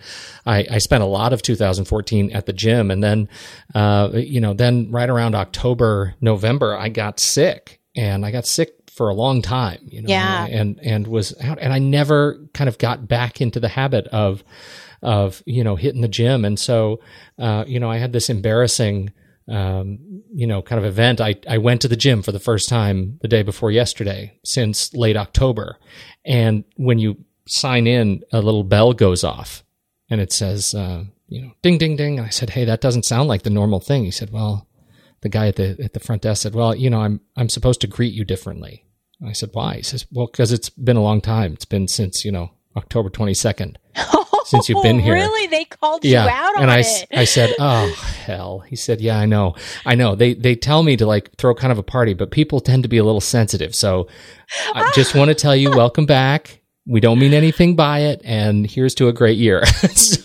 I, 0.45 0.65
I 0.69 0.77
spent 0.77 1.03
a 1.03 1.07
lot 1.07 1.33
of 1.33 1.41
2014 1.41 2.31
at 2.31 2.45
the 2.45 2.53
gym, 2.53 2.91
and 2.91 3.03
then 3.03 3.29
uh, 3.73 4.11
you 4.13 4.41
know 4.41 4.53
then 4.53 4.91
right 4.91 5.09
around 5.09 5.35
October 5.35 6.15
November 6.21 6.77
I 6.77 6.89
got 6.89 7.19
sick, 7.19 7.79
and 7.95 8.25
I 8.25 8.31
got 8.31 8.45
sick 8.45 8.82
for 8.93 9.09
a 9.09 9.13
long 9.13 9.41
time, 9.41 9.79
you 9.85 10.01
know, 10.01 10.09
yeah. 10.09 10.45
and, 10.45 10.79
and 10.81 11.07
was 11.07 11.33
out 11.41 11.57
and 11.59 11.73
I 11.73 11.79
never 11.79 12.39
kind 12.53 12.67
of 12.67 12.77
got 12.77 13.07
back 13.07 13.41
into 13.41 13.59
the 13.59 13.67
habit 13.67 14.07
of, 14.07 14.43
of, 15.01 15.41
you 15.45 15.63
know, 15.63 15.75
hitting 15.75 16.01
the 16.01 16.07
gym. 16.07 16.45
And 16.45 16.59
so, 16.59 16.99
uh, 17.39 17.65
you 17.67 17.79
know, 17.79 17.89
I 17.89 17.97
had 17.97 18.13
this 18.13 18.29
embarrassing, 18.29 19.11
um, 19.47 19.99
you 20.33 20.45
know, 20.45 20.61
kind 20.61 20.79
of 20.79 20.85
event. 20.85 21.21
I, 21.21 21.35
I 21.49 21.57
went 21.57 21.81
to 21.81 21.87
the 21.87 21.95
gym 21.95 22.21
for 22.21 22.31
the 22.31 22.39
first 22.39 22.69
time 22.69 23.19
the 23.21 23.27
day 23.27 23.41
before 23.41 23.71
yesterday 23.71 24.37
since 24.45 24.93
late 24.93 25.17
October. 25.17 25.77
And 26.23 26.63
when 26.75 26.99
you 26.99 27.17
sign 27.47 27.87
in, 27.87 28.23
a 28.31 28.41
little 28.41 28.63
bell 28.63 28.93
goes 28.93 29.23
off 29.23 29.63
and 30.09 30.21
it 30.21 30.31
says, 30.31 30.75
uh, 30.75 31.03
you 31.27 31.41
know, 31.41 31.51
ding, 31.63 31.79
ding, 31.79 31.95
ding. 31.95 32.19
And 32.19 32.27
I 32.27 32.29
said, 32.29 32.51
Hey, 32.51 32.65
that 32.65 32.81
doesn't 32.81 33.05
sound 33.05 33.27
like 33.27 33.41
the 33.41 33.49
normal 33.49 33.79
thing. 33.79 34.03
He 34.03 34.11
said, 34.11 34.29
well, 34.29 34.67
the 35.23 35.29
guy 35.29 35.47
at 35.47 35.55
the 35.55 35.75
at 35.83 35.93
the 35.93 35.99
front 35.99 36.21
desk 36.21 36.43
said, 36.43 36.53
"Well, 36.53 36.75
you 36.75 36.89
know, 36.89 37.01
I'm 37.01 37.21
I'm 37.35 37.49
supposed 37.49 37.81
to 37.81 37.87
greet 37.87 38.13
you 38.13 38.23
differently." 38.23 38.85
I 39.25 39.31
said, 39.31 39.49
"Why?" 39.53 39.77
He 39.77 39.81
says, 39.81 40.05
"Well, 40.11 40.27
because 40.27 40.51
it's 40.51 40.69
been 40.69 40.97
a 40.97 41.01
long 41.01 41.21
time. 41.21 41.53
It's 41.53 41.65
been 41.65 41.87
since 41.87 42.23
you 42.23 42.31
know 42.31 42.51
October 42.75 43.09
22nd 43.09 43.77
since 44.45 44.69
you've 44.69 44.83
been 44.83 44.99
here." 44.99 45.13
Really? 45.13 45.47
They 45.47 45.65
called 45.65 46.03
yeah. 46.03 46.25
you 46.25 46.29
out 46.29 46.61
and 46.61 46.69
I, 46.69 46.79
it. 46.79 47.07
I 47.11 47.23
said, 47.23 47.55
"Oh 47.57 47.87
hell!" 48.25 48.59
He 48.59 48.75
said, 48.75 49.01
"Yeah, 49.01 49.17
I 49.17 49.25
know, 49.25 49.55
I 49.85 49.95
know. 49.95 50.15
They 50.15 50.33
they 50.33 50.55
tell 50.55 50.83
me 50.83 50.97
to 50.97 51.05
like 51.05 51.35
throw 51.37 51.55
kind 51.55 51.71
of 51.71 51.79
a 51.79 51.83
party, 51.83 52.13
but 52.13 52.29
people 52.29 52.59
tend 52.59 52.83
to 52.83 52.89
be 52.89 52.97
a 52.97 53.03
little 53.03 53.21
sensitive. 53.21 53.73
So 53.73 54.07
I 54.75 54.91
just 54.93 55.15
want 55.15 55.29
to 55.29 55.35
tell 55.35 55.55
you, 55.55 55.71
welcome 55.71 56.05
back. 56.05 56.59
We 56.85 56.99
don't 56.99 57.19
mean 57.19 57.33
anything 57.33 57.75
by 57.75 57.99
it 57.99 58.21
and 58.25 58.69
here's 58.69 58.93
to 58.95 59.07
a 59.07 59.13
great 59.13 59.37
year. 59.37 59.63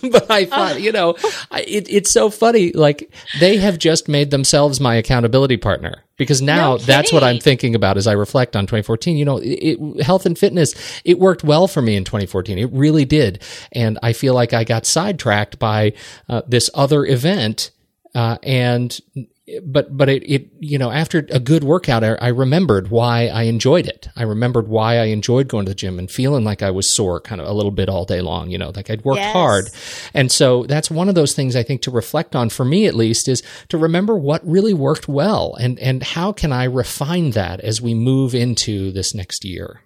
But 0.01 0.31
i 0.31 0.45
thought 0.45 0.81
you 0.81 0.91
know 0.91 1.11
it, 1.51 1.87
it's 1.89 2.11
so 2.11 2.29
funny 2.29 2.71
like 2.71 3.11
they 3.39 3.57
have 3.57 3.77
just 3.77 4.07
made 4.07 4.31
themselves 4.31 4.79
my 4.79 4.95
accountability 4.95 5.57
partner 5.57 6.03
because 6.17 6.41
now 6.41 6.73
no 6.73 6.77
that's 6.77 7.11
what 7.13 7.23
i'm 7.23 7.39
thinking 7.39 7.75
about 7.75 7.97
as 7.97 8.07
i 8.07 8.13
reflect 8.13 8.55
on 8.55 8.63
2014 8.65 9.17
you 9.17 9.25
know 9.25 9.37
it, 9.37 9.47
it, 9.49 10.03
health 10.03 10.25
and 10.25 10.37
fitness 10.37 10.73
it 11.03 11.19
worked 11.19 11.43
well 11.43 11.67
for 11.67 11.81
me 11.81 11.95
in 11.95 12.03
2014 12.03 12.57
it 12.57 12.71
really 12.71 13.05
did. 13.05 13.43
And 13.71 13.99
i 14.01 14.13
feel 14.13 14.33
like 14.33 14.53
i 14.53 14.63
got 14.63 14.85
sidetracked 14.85 15.59
by 15.59 15.93
uh, 16.27 16.41
this 16.47 16.69
other 16.73 17.05
event 17.05 17.71
uh, 18.15 18.37
and 18.41 18.99
but 19.63 19.95
but 19.95 20.09
it, 20.09 20.23
it 20.29 20.49
you 20.59 20.77
know 20.77 20.91
after 20.91 21.25
a 21.29 21.39
good 21.39 21.63
workout 21.63 22.03
I, 22.03 22.13
I, 22.15 22.27
remembered 22.29 22.89
why 22.89 23.27
I 23.27 23.43
enjoyed 23.43 23.87
it. 23.87 24.07
I 24.15 24.23
remembered 24.23 24.67
why 24.67 24.97
I 24.97 25.05
enjoyed 25.05 25.47
going 25.47 25.65
to 25.65 25.71
the 25.71 25.75
gym 25.75 25.99
and 25.99 26.09
feeling 26.09 26.43
like 26.43 26.61
I 26.61 26.71
was 26.71 26.93
sore 26.93 27.19
kind 27.19 27.41
of 27.41 27.47
a 27.47 27.53
little 27.53 27.71
bit 27.71 27.89
all 27.89 28.05
day 28.05 28.21
long, 28.21 28.49
you 28.49 28.57
know, 28.57 28.71
like 28.75 28.89
I'd 28.89 29.03
worked 29.03 29.19
yes. 29.19 29.33
hard. 29.33 29.65
And 30.13 30.31
so 30.31 30.63
that's 30.63 30.91
one 30.91 31.09
of 31.09 31.15
those 31.15 31.33
things 31.33 31.55
I 31.55 31.63
think 31.63 31.81
to 31.83 31.91
reflect 31.91 32.35
on 32.35 32.49
for 32.49 32.65
me 32.65 32.85
at 32.85 32.95
least 32.95 33.27
is 33.27 33.43
to 33.69 33.77
remember 33.77 34.17
what 34.17 34.45
really 34.45 34.73
worked 34.73 35.07
well 35.07 35.55
and 35.55 35.79
and 35.79 36.03
how 36.03 36.31
can 36.31 36.51
I 36.51 36.65
refine 36.65 37.31
that 37.31 37.59
as 37.61 37.81
we 37.81 37.93
move 37.93 38.35
into 38.35 38.91
this 38.91 39.13
next 39.13 39.45
year. 39.45 39.81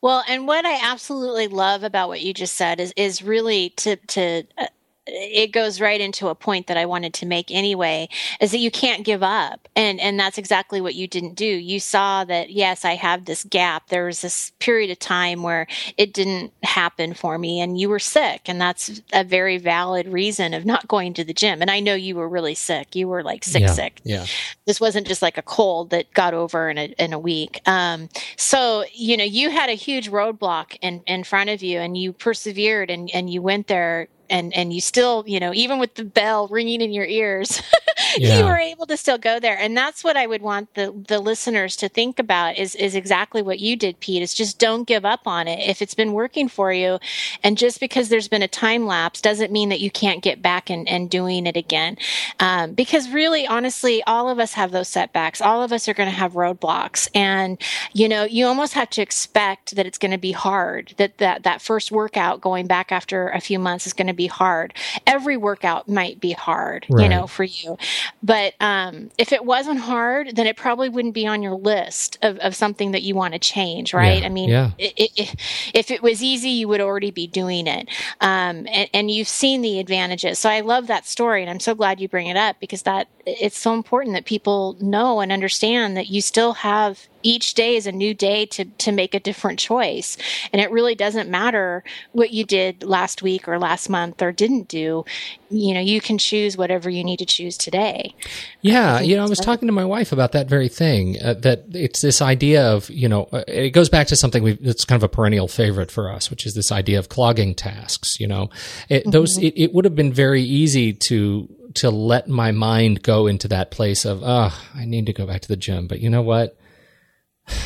Well, 0.00 0.24
and 0.28 0.46
what 0.46 0.64
I 0.64 0.78
absolutely 0.90 1.48
love 1.48 1.82
about 1.82 2.08
what 2.08 2.20
you 2.20 2.34
just 2.34 2.54
said 2.54 2.80
is 2.80 2.92
is 2.96 3.22
really 3.22 3.70
to 3.76 3.96
to 3.96 4.44
uh, 4.58 4.66
it 5.12 5.52
goes 5.52 5.80
right 5.80 6.00
into 6.00 6.28
a 6.28 6.34
point 6.34 6.66
that 6.68 6.76
I 6.76 6.86
wanted 6.86 7.14
to 7.14 7.26
make 7.26 7.50
anyway 7.50 8.08
is 8.40 8.52
that 8.52 8.58
you 8.58 8.70
can't 8.70 9.04
give 9.04 9.22
up. 9.22 9.68
And 9.76 10.00
and 10.00 10.18
that's 10.18 10.38
exactly 10.38 10.80
what 10.80 10.94
you 10.94 11.06
didn't 11.06 11.34
do. 11.34 11.44
You 11.44 11.80
saw 11.80 12.24
that 12.24 12.50
yes, 12.50 12.84
I 12.84 12.94
have 12.94 13.24
this 13.24 13.44
gap. 13.44 13.88
There 13.88 14.06
was 14.06 14.22
this 14.22 14.52
period 14.58 14.90
of 14.90 14.98
time 14.98 15.42
where 15.42 15.66
it 15.96 16.12
didn't 16.12 16.52
happen 16.62 17.14
for 17.14 17.38
me 17.38 17.60
and 17.60 17.78
you 17.78 17.88
were 17.88 17.98
sick 17.98 18.42
and 18.46 18.60
that's 18.60 19.02
a 19.12 19.24
very 19.24 19.58
valid 19.58 20.08
reason 20.08 20.54
of 20.54 20.64
not 20.64 20.88
going 20.88 21.14
to 21.14 21.24
the 21.24 21.34
gym. 21.34 21.60
And 21.60 21.70
I 21.70 21.80
know 21.80 21.94
you 21.94 22.16
were 22.16 22.28
really 22.28 22.54
sick. 22.54 22.94
You 22.94 23.08
were 23.08 23.22
like 23.22 23.44
sick 23.44 23.62
yeah, 23.62 23.72
sick. 23.72 24.00
Yeah. 24.04 24.26
This 24.66 24.80
wasn't 24.80 25.06
just 25.06 25.22
like 25.22 25.38
a 25.38 25.42
cold 25.42 25.90
that 25.90 26.12
got 26.14 26.34
over 26.34 26.70
in 26.70 26.78
a 26.78 26.94
in 26.98 27.12
a 27.12 27.18
week. 27.18 27.60
Um 27.66 28.08
so, 28.36 28.84
you 28.92 29.16
know, 29.16 29.24
you 29.24 29.50
had 29.50 29.70
a 29.70 29.74
huge 29.74 30.10
roadblock 30.10 30.76
in 30.80 31.02
in 31.06 31.24
front 31.24 31.50
of 31.50 31.62
you 31.62 31.80
and 31.80 31.96
you 31.96 32.12
persevered 32.12 32.90
and 32.90 33.10
and 33.12 33.30
you 33.30 33.42
went 33.42 33.66
there 33.66 34.08
and 34.30 34.54
and 34.54 34.72
you 34.72 34.80
still 34.80 35.24
you 35.26 35.40
know 35.40 35.52
even 35.52 35.78
with 35.78 35.94
the 35.94 36.04
bell 36.04 36.48
ringing 36.48 36.80
in 36.80 36.92
your 36.92 37.04
ears 37.04 37.62
yeah. 38.16 38.38
you 38.38 38.44
were 38.44 38.56
able 38.56 38.86
to 38.86 38.96
still 38.96 39.18
go 39.18 39.38
there. 39.40 39.58
And 39.58 39.76
that's 39.76 40.02
what 40.02 40.16
i 40.16 40.26
would 40.26 40.42
want 40.42 40.74
the 40.74 40.92
the 41.08 41.18
listeners 41.18 41.76
to 41.76 41.88
think 41.88 42.18
about 42.18 42.56
is 42.56 42.74
is 42.74 42.94
exactly 42.94 43.42
what 43.42 43.60
you 43.60 43.76
did 43.76 44.00
pete 44.00 44.22
is 44.22 44.34
just 44.34 44.58
don't 44.58 44.84
give 44.84 45.04
up 45.04 45.26
on 45.26 45.48
it. 45.48 45.68
If 45.68 45.82
it's 45.82 45.94
been 45.94 46.12
working 46.12 46.48
for 46.48 46.72
you 46.72 46.98
and 47.42 47.58
just 47.58 47.80
because 47.80 48.08
there's 48.08 48.28
been 48.28 48.42
a 48.42 48.48
time 48.48 48.86
lapse 48.86 49.20
doesn't 49.20 49.52
mean 49.52 49.68
that 49.68 49.80
you 49.80 49.90
can't 49.90 50.22
get 50.22 50.42
back 50.42 50.70
and, 50.70 50.88
and 50.88 51.10
doing 51.10 51.46
it 51.46 51.56
again. 51.56 51.96
Um, 52.38 52.72
because 52.72 53.10
really 53.10 53.46
honestly 53.46 54.02
all 54.04 54.28
of 54.28 54.38
us 54.38 54.52
have 54.54 54.70
those 54.70 54.88
setbacks. 54.88 55.40
All 55.40 55.62
of 55.62 55.72
us 55.72 55.88
are 55.88 55.94
going 55.94 56.08
to 56.08 56.14
have 56.14 56.32
roadblocks. 56.32 57.08
And 57.14 57.60
you 57.92 58.08
know 58.08 58.24
you 58.24 58.46
almost 58.46 58.74
have 58.74 58.90
to 58.90 59.02
expect 59.02 59.76
that 59.76 59.86
it's 59.86 59.98
going 59.98 60.12
to 60.12 60.18
be 60.18 60.32
hard 60.32 60.94
that 60.96 61.18
that 61.18 61.42
that 61.42 61.62
first 61.62 61.90
workout 61.92 62.40
going 62.40 62.66
back 62.66 62.92
after 62.92 63.28
a 63.28 63.40
few 63.40 63.58
months 63.58 63.86
is 63.86 63.92
going 63.92 64.06
to 64.06 64.12
be 64.12 64.19
hard. 64.26 64.74
Every 65.06 65.36
workout 65.36 65.88
might 65.88 66.20
be 66.20 66.32
hard, 66.32 66.86
right. 66.88 67.02
you 67.02 67.08
know, 67.08 67.26
for 67.26 67.44
you. 67.44 67.78
But 68.22 68.54
um, 68.60 69.10
if 69.18 69.32
it 69.32 69.44
wasn't 69.44 69.80
hard, 69.80 70.36
then 70.36 70.46
it 70.46 70.56
probably 70.56 70.88
wouldn't 70.88 71.14
be 71.14 71.26
on 71.26 71.42
your 71.42 71.54
list 71.54 72.18
of, 72.22 72.38
of 72.38 72.54
something 72.54 72.92
that 72.92 73.02
you 73.02 73.14
want 73.14 73.34
to 73.34 73.40
change, 73.40 73.92
right? 73.94 74.20
Yeah. 74.20 74.26
I 74.26 74.28
mean, 74.28 74.48
yeah. 74.50 74.70
it, 74.78 75.12
it, 75.16 75.34
if 75.74 75.90
it 75.90 76.02
was 76.02 76.22
easy, 76.22 76.50
you 76.50 76.68
would 76.68 76.80
already 76.80 77.10
be 77.10 77.26
doing 77.26 77.66
it. 77.66 77.88
Um, 78.20 78.66
and, 78.68 78.88
and 78.92 79.10
you've 79.10 79.28
seen 79.28 79.62
the 79.62 79.78
advantages. 79.78 80.38
So 80.38 80.48
I 80.48 80.60
love 80.60 80.86
that 80.88 81.06
story. 81.06 81.42
And 81.42 81.50
I'm 81.50 81.60
so 81.60 81.74
glad 81.74 82.00
you 82.00 82.08
bring 82.08 82.26
it 82.26 82.36
up 82.36 82.56
because 82.60 82.82
that 82.82 83.08
it's 83.26 83.58
so 83.58 83.74
important 83.74 84.14
that 84.14 84.24
people 84.24 84.76
know 84.80 85.20
and 85.20 85.32
understand 85.32 85.96
that 85.96 86.08
you 86.08 86.20
still 86.20 86.54
have 86.54 87.08
each 87.22 87.54
day 87.54 87.76
is 87.76 87.86
a 87.86 87.92
new 87.92 88.14
day 88.14 88.46
to 88.46 88.64
to 88.64 88.92
make 88.92 89.14
a 89.14 89.20
different 89.20 89.58
choice. 89.58 90.16
And 90.52 90.60
it 90.60 90.70
really 90.70 90.94
doesn't 90.94 91.28
matter 91.28 91.84
what 92.12 92.30
you 92.30 92.44
did 92.44 92.82
last 92.82 93.22
week 93.22 93.48
or 93.48 93.58
last 93.58 93.88
month 93.88 94.22
or 94.22 94.32
didn't 94.32 94.68
do. 94.68 95.04
You 95.50 95.74
know 95.74 95.80
you 95.80 96.00
can 96.00 96.18
choose 96.18 96.56
whatever 96.56 96.88
you 96.88 97.04
need 97.04 97.18
to 97.18 97.26
choose 97.26 97.56
today. 97.56 98.14
Yeah 98.62 99.00
you 99.00 99.16
know 99.16 99.24
i 99.24 99.28
was 99.28 99.38
talking 99.38 99.66
to 99.66 99.72
my 99.72 99.84
wife 99.84 100.12
about 100.12 100.32
that 100.32 100.48
very 100.48 100.68
thing 100.68 101.16
uh, 101.22 101.34
that 101.34 101.64
it's 101.72 102.00
this 102.00 102.22
idea 102.22 102.66
of 102.70 102.88
you 102.90 103.08
know 103.08 103.28
uh, 103.32 103.42
it 103.48 103.70
goes 103.70 103.88
back 103.88 104.06
to 104.08 104.16
something 104.16 104.42
we 104.42 104.52
it's 104.60 104.84
kind 104.84 104.98
of 104.98 105.02
a 105.02 105.08
perennial 105.08 105.48
favorite 105.48 105.90
for 105.90 106.10
us 106.10 106.30
which 106.30 106.46
is 106.46 106.54
this 106.54 106.70
idea 106.70 106.98
of 106.98 107.08
clogging 107.08 107.54
tasks 107.54 108.20
you 108.20 108.26
know. 108.26 108.50
It, 108.88 109.02
mm-hmm. 109.02 109.10
those 109.10 109.38
it, 109.38 109.54
it 109.56 109.72
would 109.72 109.84
have 109.84 109.94
been 109.94 110.12
very 110.12 110.42
easy 110.42 110.92
to 110.92 111.48
to 111.74 111.90
let 111.90 112.28
my 112.28 112.52
mind 112.52 113.02
go 113.02 113.26
into 113.26 113.48
that 113.48 113.70
place 113.70 114.04
of 114.04 114.22
oh 114.22 114.56
i 114.74 114.84
need 114.84 115.06
to 115.06 115.12
go 115.12 115.26
back 115.26 115.42
to 115.42 115.48
the 115.48 115.56
gym. 115.56 115.86
But 115.86 116.00
you 116.00 116.10
know 116.10 116.22
what 116.22 116.56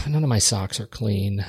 none 0.06 0.22
of 0.22 0.28
my 0.28 0.38
socks 0.38 0.80
are 0.80 0.86
clean 0.86 1.44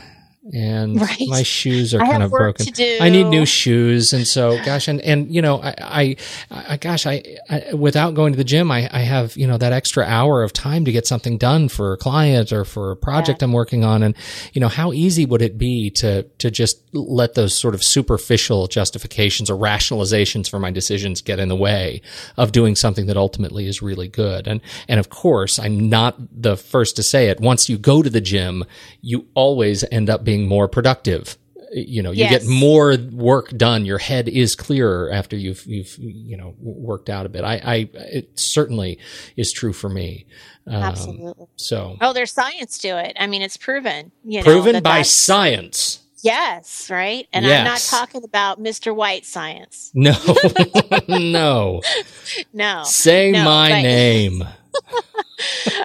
and 0.53 1.01
right. 1.01 1.27
my 1.27 1.43
shoes 1.43 1.93
are 1.93 1.99
kind 1.99 2.23
of 2.23 2.31
broken. 2.31 2.67
I 3.01 3.10
need 3.10 3.25
new 3.25 3.45
shoes, 3.45 4.13
and 4.13 4.27
so 4.27 4.63
gosh, 4.63 4.88
and 4.88 5.01
and 5.01 5.34
you 5.34 5.41
know, 5.41 5.62
I, 5.62 5.75
I, 5.79 6.15
I 6.51 6.77
gosh, 6.77 7.05
I, 7.05 7.38
I, 7.49 7.73
without 7.73 8.13
going 8.13 8.34
to 8.34 8.38
the 8.38 8.43
gym, 8.43 8.71
I, 8.71 8.89
I 8.91 8.99
have 8.99 9.36
you 9.36 9.47
know 9.47 9.58
that 9.58 9.73
extra 9.73 10.05
hour 10.05 10.43
of 10.43 10.53
time 10.53 10.86
to 10.86 10.91
get 10.91 11.08
something 11.08 11.38
done 11.38 11.69
for 11.69 11.93
a 11.93 11.97
client 11.97 12.51
or 12.51 12.65
for 12.65 12.91
a 12.91 12.95
project 12.95 13.41
yeah. 13.41 13.45
I'm 13.45 13.53
working 13.53 13.84
on, 13.84 14.03
and 14.03 14.15
you 14.53 14.62
know, 14.62 14.67
how 14.67 14.93
easy 14.93 15.25
would 15.25 15.41
it 15.41 15.58
be 15.58 15.89
to 15.91 16.23
to 16.23 16.51
just 16.51 16.81
let 16.93 17.34
those 17.34 17.55
sort 17.55 17.73
of 17.73 17.84
superficial 17.84 18.67
justifications 18.67 19.49
or 19.49 19.58
rationalizations 19.58 20.49
for 20.49 20.60
my 20.60 20.71
decisions 20.71 21.21
get 21.21 21.39
in 21.39 21.49
the 21.49 21.55
way 21.55 22.01
of 22.38 22.51
doing 22.51 22.75
something 22.75 23.08
that 23.08 23.17
ultimately 23.17 23.67
is 23.67 23.81
really 23.81 24.08
good, 24.08 24.47
and 24.47 24.62
and 24.88 24.99
of 24.99 25.10
course, 25.10 25.58
I'm 25.58 25.89
not 25.89 26.15
the 26.31 26.55
first 26.55 26.95
to 26.97 27.03
say 27.03 27.29
it. 27.29 27.39
Once 27.39 27.67
you 27.69 27.77
go 27.77 28.03
to 28.03 28.10
the 28.10 28.21
gym, 28.21 28.63
you 29.01 29.27
always 29.34 29.84
end 29.91 30.10
up 30.10 30.23
being 30.23 30.35
being 30.36 30.48
more 30.48 30.67
productive 30.67 31.38
you 31.71 32.02
know 32.02 32.12
you 32.12 32.24
yes. 32.24 32.43
get 32.43 32.48
more 32.48 32.95
work 33.12 33.50
done 33.50 33.86
your 33.86 33.98
head 33.98 34.30
is 34.30 34.56
clearer 34.56 35.12
after 35.12 35.36
you've 35.36 35.65
you've 35.65 35.98
you 35.98 36.38
know 36.38 36.54
worked 36.60 37.10
out 37.10 37.26
a 37.26 37.30
bit 37.30 37.43
i 37.43 37.56
i 37.63 37.89
it 37.93 38.30
certainly 38.36 38.98
is 39.36 39.52
true 39.52 39.74
for 39.74 39.89
me 39.89 40.26
um, 40.67 40.76
absolutely 40.76 41.48
so 41.56 41.98
oh 42.02 42.13
there's 42.13 42.32
science 42.32 42.78
to 42.78 42.88
it 42.88 43.15
i 43.19 43.28
mean 43.28 43.41
it's 43.41 43.58
proven 43.58 44.12
you 44.24 44.39
know 44.39 44.45
proven 44.45 44.82
by 44.82 45.02
science 45.02 46.02
Yes, 46.24 46.89
right. 46.89 47.28
And 47.34 47.45
yes. 47.45 47.60
I'm 47.60 47.65
not 47.65 47.80
talking 48.00 48.24
about 48.24 48.60
Mr. 48.60 48.95
White 48.95 49.28
science. 49.28 49.91
No, 49.93 50.15
no, 51.08 51.82
no. 52.52 52.82
Say 52.84 53.30
no, 53.30 53.45
my 53.45 53.69
but- 53.69 53.82
name. 53.84 54.43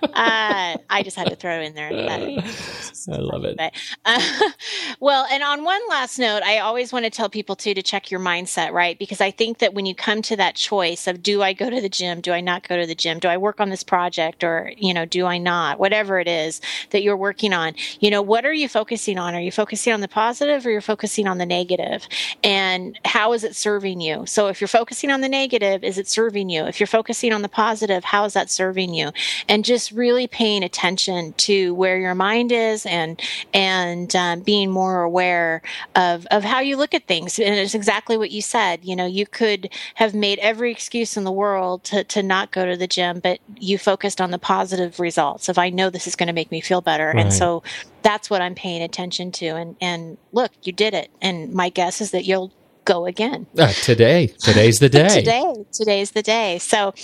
uh, 0.03 0.77
I 0.89 1.03
just 1.03 1.17
had 1.17 1.29
to 1.29 1.37
throw 1.37 1.61
in 1.61 1.75
there. 1.75 1.93
That, 1.93 2.21
I 2.21 3.17
love 3.17 3.45
it. 3.45 3.57
But, 3.57 3.73
uh, 4.05 4.51
well, 5.01 5.27
and 5.31 5.43
on 5.43 5.65
one 5.65 5.81
last 5.89 6.19
note, 6.19 6.43
I 6.43 6.59
always 6.59 6.93
want 6.93 7.05
to 7.05 7.11
tell 7.11 7.29
people 7.29 7.57
too 7.57 7.75
to 7.75 7.83
check 7.83 8.11
your 8.11 8.21
mindset, 8.21 8.73
right? 8.73 8.99
Because 8.99 9.21
I 9.21 9.31
think 9.31 9.59
that 9.59 9.75
when 9.75 9.87
you 9.87 9.95
come 9.95 10.23
to 10.23 10.37
that 10.37 10.55
choice 10.55 11.07
of 11.07 11.23
do 11.23 11.43
I 11.43 11.53
go 11.53 11.71
to 11.71 11.81
the 11.81 11.89
gym, 11.89 12.21
do 12.21 12.33
I 12.33 12.41
not 12.41 12.69
go 12.69 12.77
to 12.81 12.87
the 12.87 12.95
gym, 12.95 13.19
do 13.19 13.29
I 13.29 13.37
work 13.37 13.61
on 13.61 13.71
this 13.71 13.83
project, 13.83 14.45
or 14.45 14.73
you 14.77 14.95
know, 14.95 15.05
do 15.05 15.27
I 15.27 15.39
not? 15.39 15.79
Whatever 15.79 16.19
it 16.19 16.29
is 16.29 16.61
that 16.91 17.03
you're 17.03 17.17
working 17.17 17.53
on, 17.53 17.75
you 18.01 18.11
know, 18.11 18.23
what 18.23 18.45
are 18.45 18.53
you 18.53 18.69
focusing 18.69 19.19
on? 19.19 19.35
Are 19.35 19.41
you 19.41 19.53
focusing 19.53 19.93
on 19.93 20.01
the 20.01 20.09
positive, 20.09 20.65
or 20.67 20.71
you're 20.71 20.81
focusing 20.81 21.27
on 21.27 21.39
the 21.39 21.47
negative? 21.47 22.07
And 22.45 22.99
how 23.05 23.33
is 23.33 23.45
it 23.45 23.57
serving 23.57 24.01
you? 24.01 24.27
So 24.27 24.49
if 24.49 24.61
you're 24.61 24.69
focusing 24.69 25.11
on 25.11 25.21
the 25.21 25.29
negative, 25.29 25.85
is 25.85 25.99
it 25.99 26.09
serving 26.09 26.51
you? 26.51 26.65
If 26.65 26.81
you're 26.81 26.87
focusing 26.87 27.33
on 27.33 27.43
the 27.43 27.49
positive, 27.49 28.05
how 28.05 28.25
is 28.25 28.35
that 28.35 28.51
serving 28.51 28.95
you? 28.95 29.11
And 29.49 29.65
just 29.65 29.93
really 29.93 30.27
paying 30.27 30.63
attention 30.63 31.33
to 31.35 31.75
where 31.75 31.99
your 31.99 32.15
mind 32.15 32.53
is 32.53 32.87
and 32.87 33.21
and 33.53 34.15
um, 34.17 34.41
being 34.41 34.71
more 34.71 35.03
aware 35.03 35.63
of 35.97 36.27
of 36.31 36.45
how 36.45 36.61
you 36.61 36.77
look 36.77 36.95
at 36.95 37.07
things. 37.07 37.39
And 37.39 37.55
it's 37.55 37.75
exactly 37.75 38.17
what 38.17 38.31
you 38.31 38.43
said. 38.43 38.85
You 38.85 38.97
know, 38.97 39.07
you 39.07 39.27
could 39.27 39.71
have 39.95 40.15
made 40.15 40.39
every 40.41 40.71
excuse 40.71 41.17
in 41.17 41.25
the 41.25 41.33
world 41.33 41.85
to 41.85 42.05
to 42.05 42.23
not 42.23 42.51
go 42.51 42.65
to 42.65 42.77
the 42.77 42.87
gym, 42.87 43.21
but 43.21 43.41
you 43.59 43.79
focused 43.79 44.21
on 44.21 44.31
the 44.31 44.39
positive 44.39 45.01
results 45.01 45.49
of 45.49 45.59
I 45.59 45.71
know 45.71 45.91
this 45.91 46.07
is 46.07 46.17
going 46.17 46.29
to 46.29 46.33
make 46.33 46.51
me 46.51 46.61
feel 46.61 46.81
better, 46.81 47.09
right. 47.09 47.17
and 47.19 47.33
so 47.33 47.63
that's 48.03 48.31
what 48.31 48.43
I'm 48.43 48.55
paying 48.55 48.83
attention 48.83 49.33
to. 49.33 49.47
And 49.49 49.77
and 49.81 50.19
look, 50.33 50.53
you 50.63 50.73
did 50.73 50.95
it. 50.95 51.11
And 51.21 51.53
my 51.53 51.69
guess 51.69 52.01
is 52.01 52.11
that 52.13 52.25
you'll 52.25 52.53
go 52.85 53.07
again. 53.07 53.47
Uh, 53.59 53.73
today, 53.73 54.27
today's 54.27 54.79
the 54.79 54.89
day. 54.89 55.09
today, 55.09 55.55
today's 55.73 56.11
the 56.13 56.23
day. 56.23 56.59
So, 56.59 56.95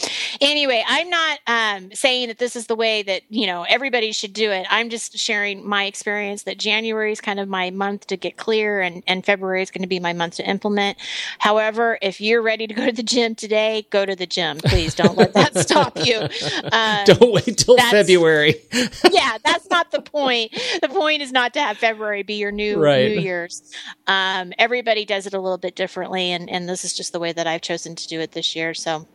anyway, 0.41 0.85
I'm 0.87 1.09
not 1.11 1.39
um, 1.47 1.93
saying 1.93 2.29
that 2.29 2.39
this 2.39 2.57
is 2.57 2.67
the 2.67 2.77
way 2.77 3.03
that 3.03 3.23
you 3.29 3.47
know 3.47 3.65
everybody 3.69 4.13
should 4.13 4.33
do 4.33 4.51
it. 4.51 4.67
I'm 4.71 4.91
just 4.91 5.19
sharing 5.19 5.67
my 5.67 5.85
experience 5.85 6.45
that 6.45 6.59
January 6.59 7.13
is 7.13 7.21
kind 7.21 7.41
of 7.41 7.49
my 7.49 7.71
month 7.71 8.07
to 8.09 8.17
get 8.17 8.37
clear, 8.37 8.81
and 8.81 9.03
and 9.07 9.25
February 9.25 9.63
is 9.63 9.71
going 9.71 9.83
to 9.83 9.89
be 9.89 10.01
my 10.01 10.13
month 10.13 10.37
to 10.37 10.49
implement. 10.49 10.99
However, 11.39 11.99
if 12.03 12.21
you're 12.21 12.43
ready 12.43 12.67
to 12.67 12.75
go 12.75 12.87
to 12.87 12.93
the 12.93 13.03
gym 13.03 13.35
today, 13.35 13.87
go 13.91 14.05
to 14.05 14.17
the 14.17 14.27
gym. 14.27 14.59
Please 14.59 14.95
don't 14.95 15.17
let 15.17 15.35
that 15.35 15.57
stop 15.59 15.97
you. 16.05 16.21
Um, 16.73 17.05
don't 17.05 17.33
wait 17.33 17.59
till 17.59 17.77
February. 17.77 18.57
yeah, 19.13 19.39
that's 19.45 19.69
not 19.71 19.91
the 19.91 20.03
point. 20.03 20.53
The 20.83 20.89
point 20.89 21.23
is 21.23 21.33
not 21.33 21.55
to 21.55 21.61
have 21.61 21.77
February 21.79 22.23
be 22.23 22.35
your 22.35 22.53
new 22.53 22.79
right. 22.79 23.09
New 23.09 23.21
Year's. 23.21 23.63
Um, 24.07 24.53
everybody 24.59 25.05
does 25.05 25.27
it 25.27 25.35
a 25.35 25.41
little 25.41 25.59
bit 25.59 25.76
differently, 25.77 26.33
and 26.33 26.51
and 26.51 26.69
this 26.69 26.85
is 26.85 26.95
just 26.95 27.13
the 27.13 27.21
way 27.21 27.33
that 27.33 27.47
I've 27.47 27.63
chosen 27.63 27.95
to 27.95 28.09
do 28.09 28.21
it 28.21 28.33
this 28.33 28.57
year. 28.57 28.75
So 28.75 29.07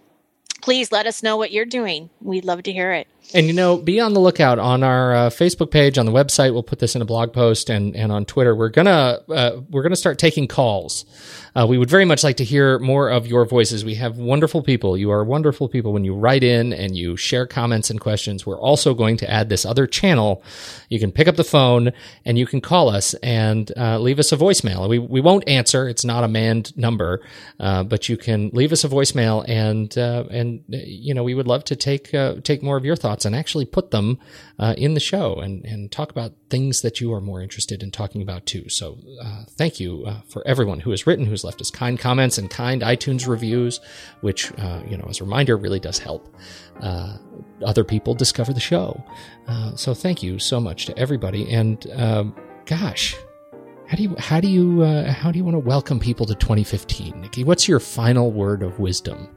please 0.62 0.92
let 0.92 1.08
us 1.08 1.24
know 1.24 1.38
what 1.38 1.52
you're 1.52 1.66
doing. 1.66 2.10
We'd 2.22 2.46
love 2.46 2.64
to 2.64 2.72
hear 2.72 2.92
it. 2.94 3.08
And 3.34 3.48
you 3.48 3.54
know, 3.54 3.78
be 3.78 4.00
on 4.00 4.14
the 4.14 4.20
lookout 4.20 4.60
on 4.60 4.84
our 4.84 5.16
uh, 5.16 5.30
Facebook 5.30 5.72
page, 5.72 5.98
on 5.98 6.06
the 6.06 6.12
website. 6.12 6.54
We'll 6.54 6.64
put 6.64 6.80
this 6.80 6.96
in 6.96 7.02
a 7.02 7.06
blog 7.06 7.32
post, 7.32 7.70
and 7.70 7.96
and 7.96 8.12
on 8.12 8.26
Twitter. 8.26 8.56
We're 8.56 8.70
gonna 8.70 9.20
uh, 9.30 9.62
we're 9.70 9.84
gonna 9.84 9.96
start 9.96 10.20
taking 10.20 10.48
calls. 10.48 11.06
Uh, 11.54 11.66
we 11.68 11.78
would 11.78 11.90
very 11.90 12.06
much 12.06 12.24
like 12.24 12.38
to 12.38 12.46
hear 12.46 12.80
more 12.80 13.10
of 13.10 13.28
your 13.28 13.46
voices. 13.46 13.84
We 13.84 13.96
have 13.96 14.18
wonderful 14.18 14.62
people. 14.62 14.98
You 14.98 15.12
are 15.12 15.24
wonderful 15.24 15.68
people 15.68 15.92
when 15.92 16.06
you 16.06 16.16
write 16.16 16.44
in 16.44 16.72
and 16.72 16.96
you 16.96 17.18
share 17.18 17.46
comments 17.46 17.90
and 17.90 18.00
questions. 18.00 18.46
We're 18.46 18.60
also 18.60 18.94
going 18.94 19.18
to 19.18 19.30
add 19.30 19.50
this 19.50 19.66
other 19.66 19.86
channel. 19.86 20.44
You 20.88 21.00
can 21.00 21.12
pick 21.12 21.28
up 21.28 21.36
the 21.36 21.44
phone 21.44 21.92
and 22.24 22.38
you 22.38 22.46
can 22.46 22.62
call 22.62 22.90
us 22.90 23.14
and 23.16 23.70
uh, 23.78 24.00
leave 24.00 24.18
us 24.18 24.32
a 24.32 24.38
voicemail. 24.38 24.88
We 24.88 25.00
we 25.00 25.22
won't 25.22 25.48
answer. 25.48 25.90
It's 25.90 26.06
not 26.06 26.24
a 26.24 26.28
manned 26.28 26.76
number, 26.78 27.22
uh, 27.60 27.84
but 27.84 28.08
you 28.08 28.18
can 28.18 28.50
leave 28.54 28.72
us 28.72 28.84
a 28.84 28.90
voicemail 28.90 29.44
and 29.48 29.96
uh, 29.98 30.24
and 30.52 30.64
you 30.70 31.14
know 31.14 31.24
we 31.24 31.34
would 31.34 31.48
love 31.48 31.64
to 31.66 31.76
take 31.76 32.12
take 32.44 32.64
more 32.64 32.78
of 32.78 32.86
your 32.86 32.96
thoughts 32.96 33.26
and 33.26 33.36
actually 33.36 33.66
put 33.66 33.92
them 33.92 34.20
uh, 34.60 34.74
in 34.78 34.94
the 34.94 35.00
show 35.00 35.36
and, 35.36 35.66
and 35.66 35.92
talk 35.92 36.12
about 36.12 36.34
things 36.50 36.82
that 36.82 37.02
you 37.02 37.14
are 37.14 37.22
more 37.22 37.42
interested 37.42 37.82
in 37.82 37.92
talking 37.92 38.22
about 38.22 38.46
too. 38.46 38.70
So 38.70 38.98
uh, 39.22 39.44
thank 39.50 39.80
you 39.80 40.04
uh, 40.06 40.22
for 40.28 40.46
everyone 40.48 40.82
who 40.82 40.92
has 40.92 41.08
written, 41.08 41.26
who's 41.26 41.44
left 41.44 41.62
us 41.62 41.72
kind 41.72 42.00
comments 42.00 42.38
and 42.38 42.50
kind 42.50 42.82
iTunes 42.82 43.28
reviews, 43.28 43.80
which, 44.22 44.52
uh, 44.60 44.82
you 44.88 44.98
know, 44.98 45.08
as 45.10 45.20
a 45.20 45.24
reminder, 45.24 45.58
really 45.58 45.80
does 45.80 46.00
help 46.00 46.34
uh, 46.82 47.18
other 47.66 47.84
people 47.84 48.14
discover 48.14 48.54
the 48.54 48.60
show. 48.60 49.04
Uh, 49.48 49.76
so 49.76 49.94
thank 49.94 50.22
you 50.22 50.40
so 50.40 50.60
much 50.60 50.86
to 50.86 50.98
everybody. 50.98 51.52
And 51.52 51.86
um, 51.94 52.36
gosh, 52.66 53.16
how 53.88 53.98
do 53.98 54.04
you 54.04 54.16
how 54.18 54.40
do 54.40 54.48
you 54.48 54.84
uh, 54.84 55.12
how 55.12 55.32
do 55.32 55.38
you 55.38 55.44
want 55.44 55.56
to 55.56 55.60
welcome 55.60 56.00
people 56.00 56.26
to 56.26 56.36
2015, 56.36 57.20
Nikki? 57.20 57.44
What's 57.44 57.68
your 57.68 57.80
final 57.80 58.32
word 58.32 58.64
of 58.64 58.80
wisdom? 58.80 59.30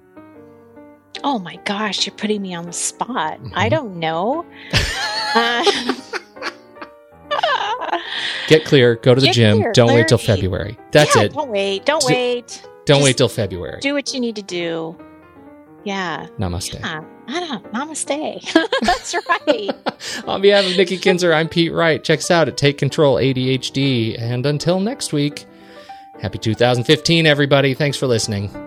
Oh 1.23 1.39
my 1.39 1.57
gosh, 1.65 2.07
you're 2.07 2.17
putting 2.17 2.43
me 2.43 2.55
on 2.55 2.67
the 2.67 2.73
spot. 2.73 3.39
Mm-hmm. 3.39 3.53
I 3.55 3.69
don't 3.69 3.97
know. 3.97 4.45
uh, 5.35 5.95
Get 8.49 8.65
clear, 8.65 8.97
go 8.97 9.15
to 9.15 9.21
the 9.21 9.31
gym. 9.31 9.59
Clear, 9.59 9.73
don't 9.73 9.95
wait 9.95 10.09
till 10.09 10.19
February. 10.19 10.77
That's 10.91 11.15
yeah, 11.17 11.23
it. 11.23 11.33
Don't 11.33 11.51
wait. 11.51 11.85
Don't 11.87 12.07
D- 12.07 12.13
wait. 12.13 12.63
Don't 12.87 12.99
Just 12.99 13.05
wait 13.05 13.17
till 13.17 13.29
February. 13.29 13.81
Do 13.81 13.95
what 13.95 14.13
you 14.13 14.21
need 14.21 14.37
to 14.37 14.43
do. 14.43 14.97
Yeah. 15.85 16.27
Namaste. 16.39 16.81
Yeah. 16.81 17.05
I 17.29 17.41
don't. 17.41 17.73
Namaste. 17.73 18.69
That's 18.83 19.15
right. 19.15 19.71
On 20.27 20.41
behalf 20.43 20.67
of 20.67 20.77
Nikki 20.77 20.99
Kinzer, 20.99 21.33
I'm 21.33 21.49
Pete 21.49 21.73
Wright. 21.73 22.03
Check 22.03 22.19
us 22.21 22.31
out 22.31 22.49
at 22.49 22.57
Take 22.57 22.79
Control 22.79 23.17
ADHD. 23.17 24.21
And 24.21 24.45
until 24.47 24.81
next 24.81 25.13
week, 25.13 25.47
happy 26.21 26.39
2015, 26.39 27.27
everybody. 27.27 27.75
Thanks 27.75 27.97
for 27.97 28.07
listening. 28.07 28.64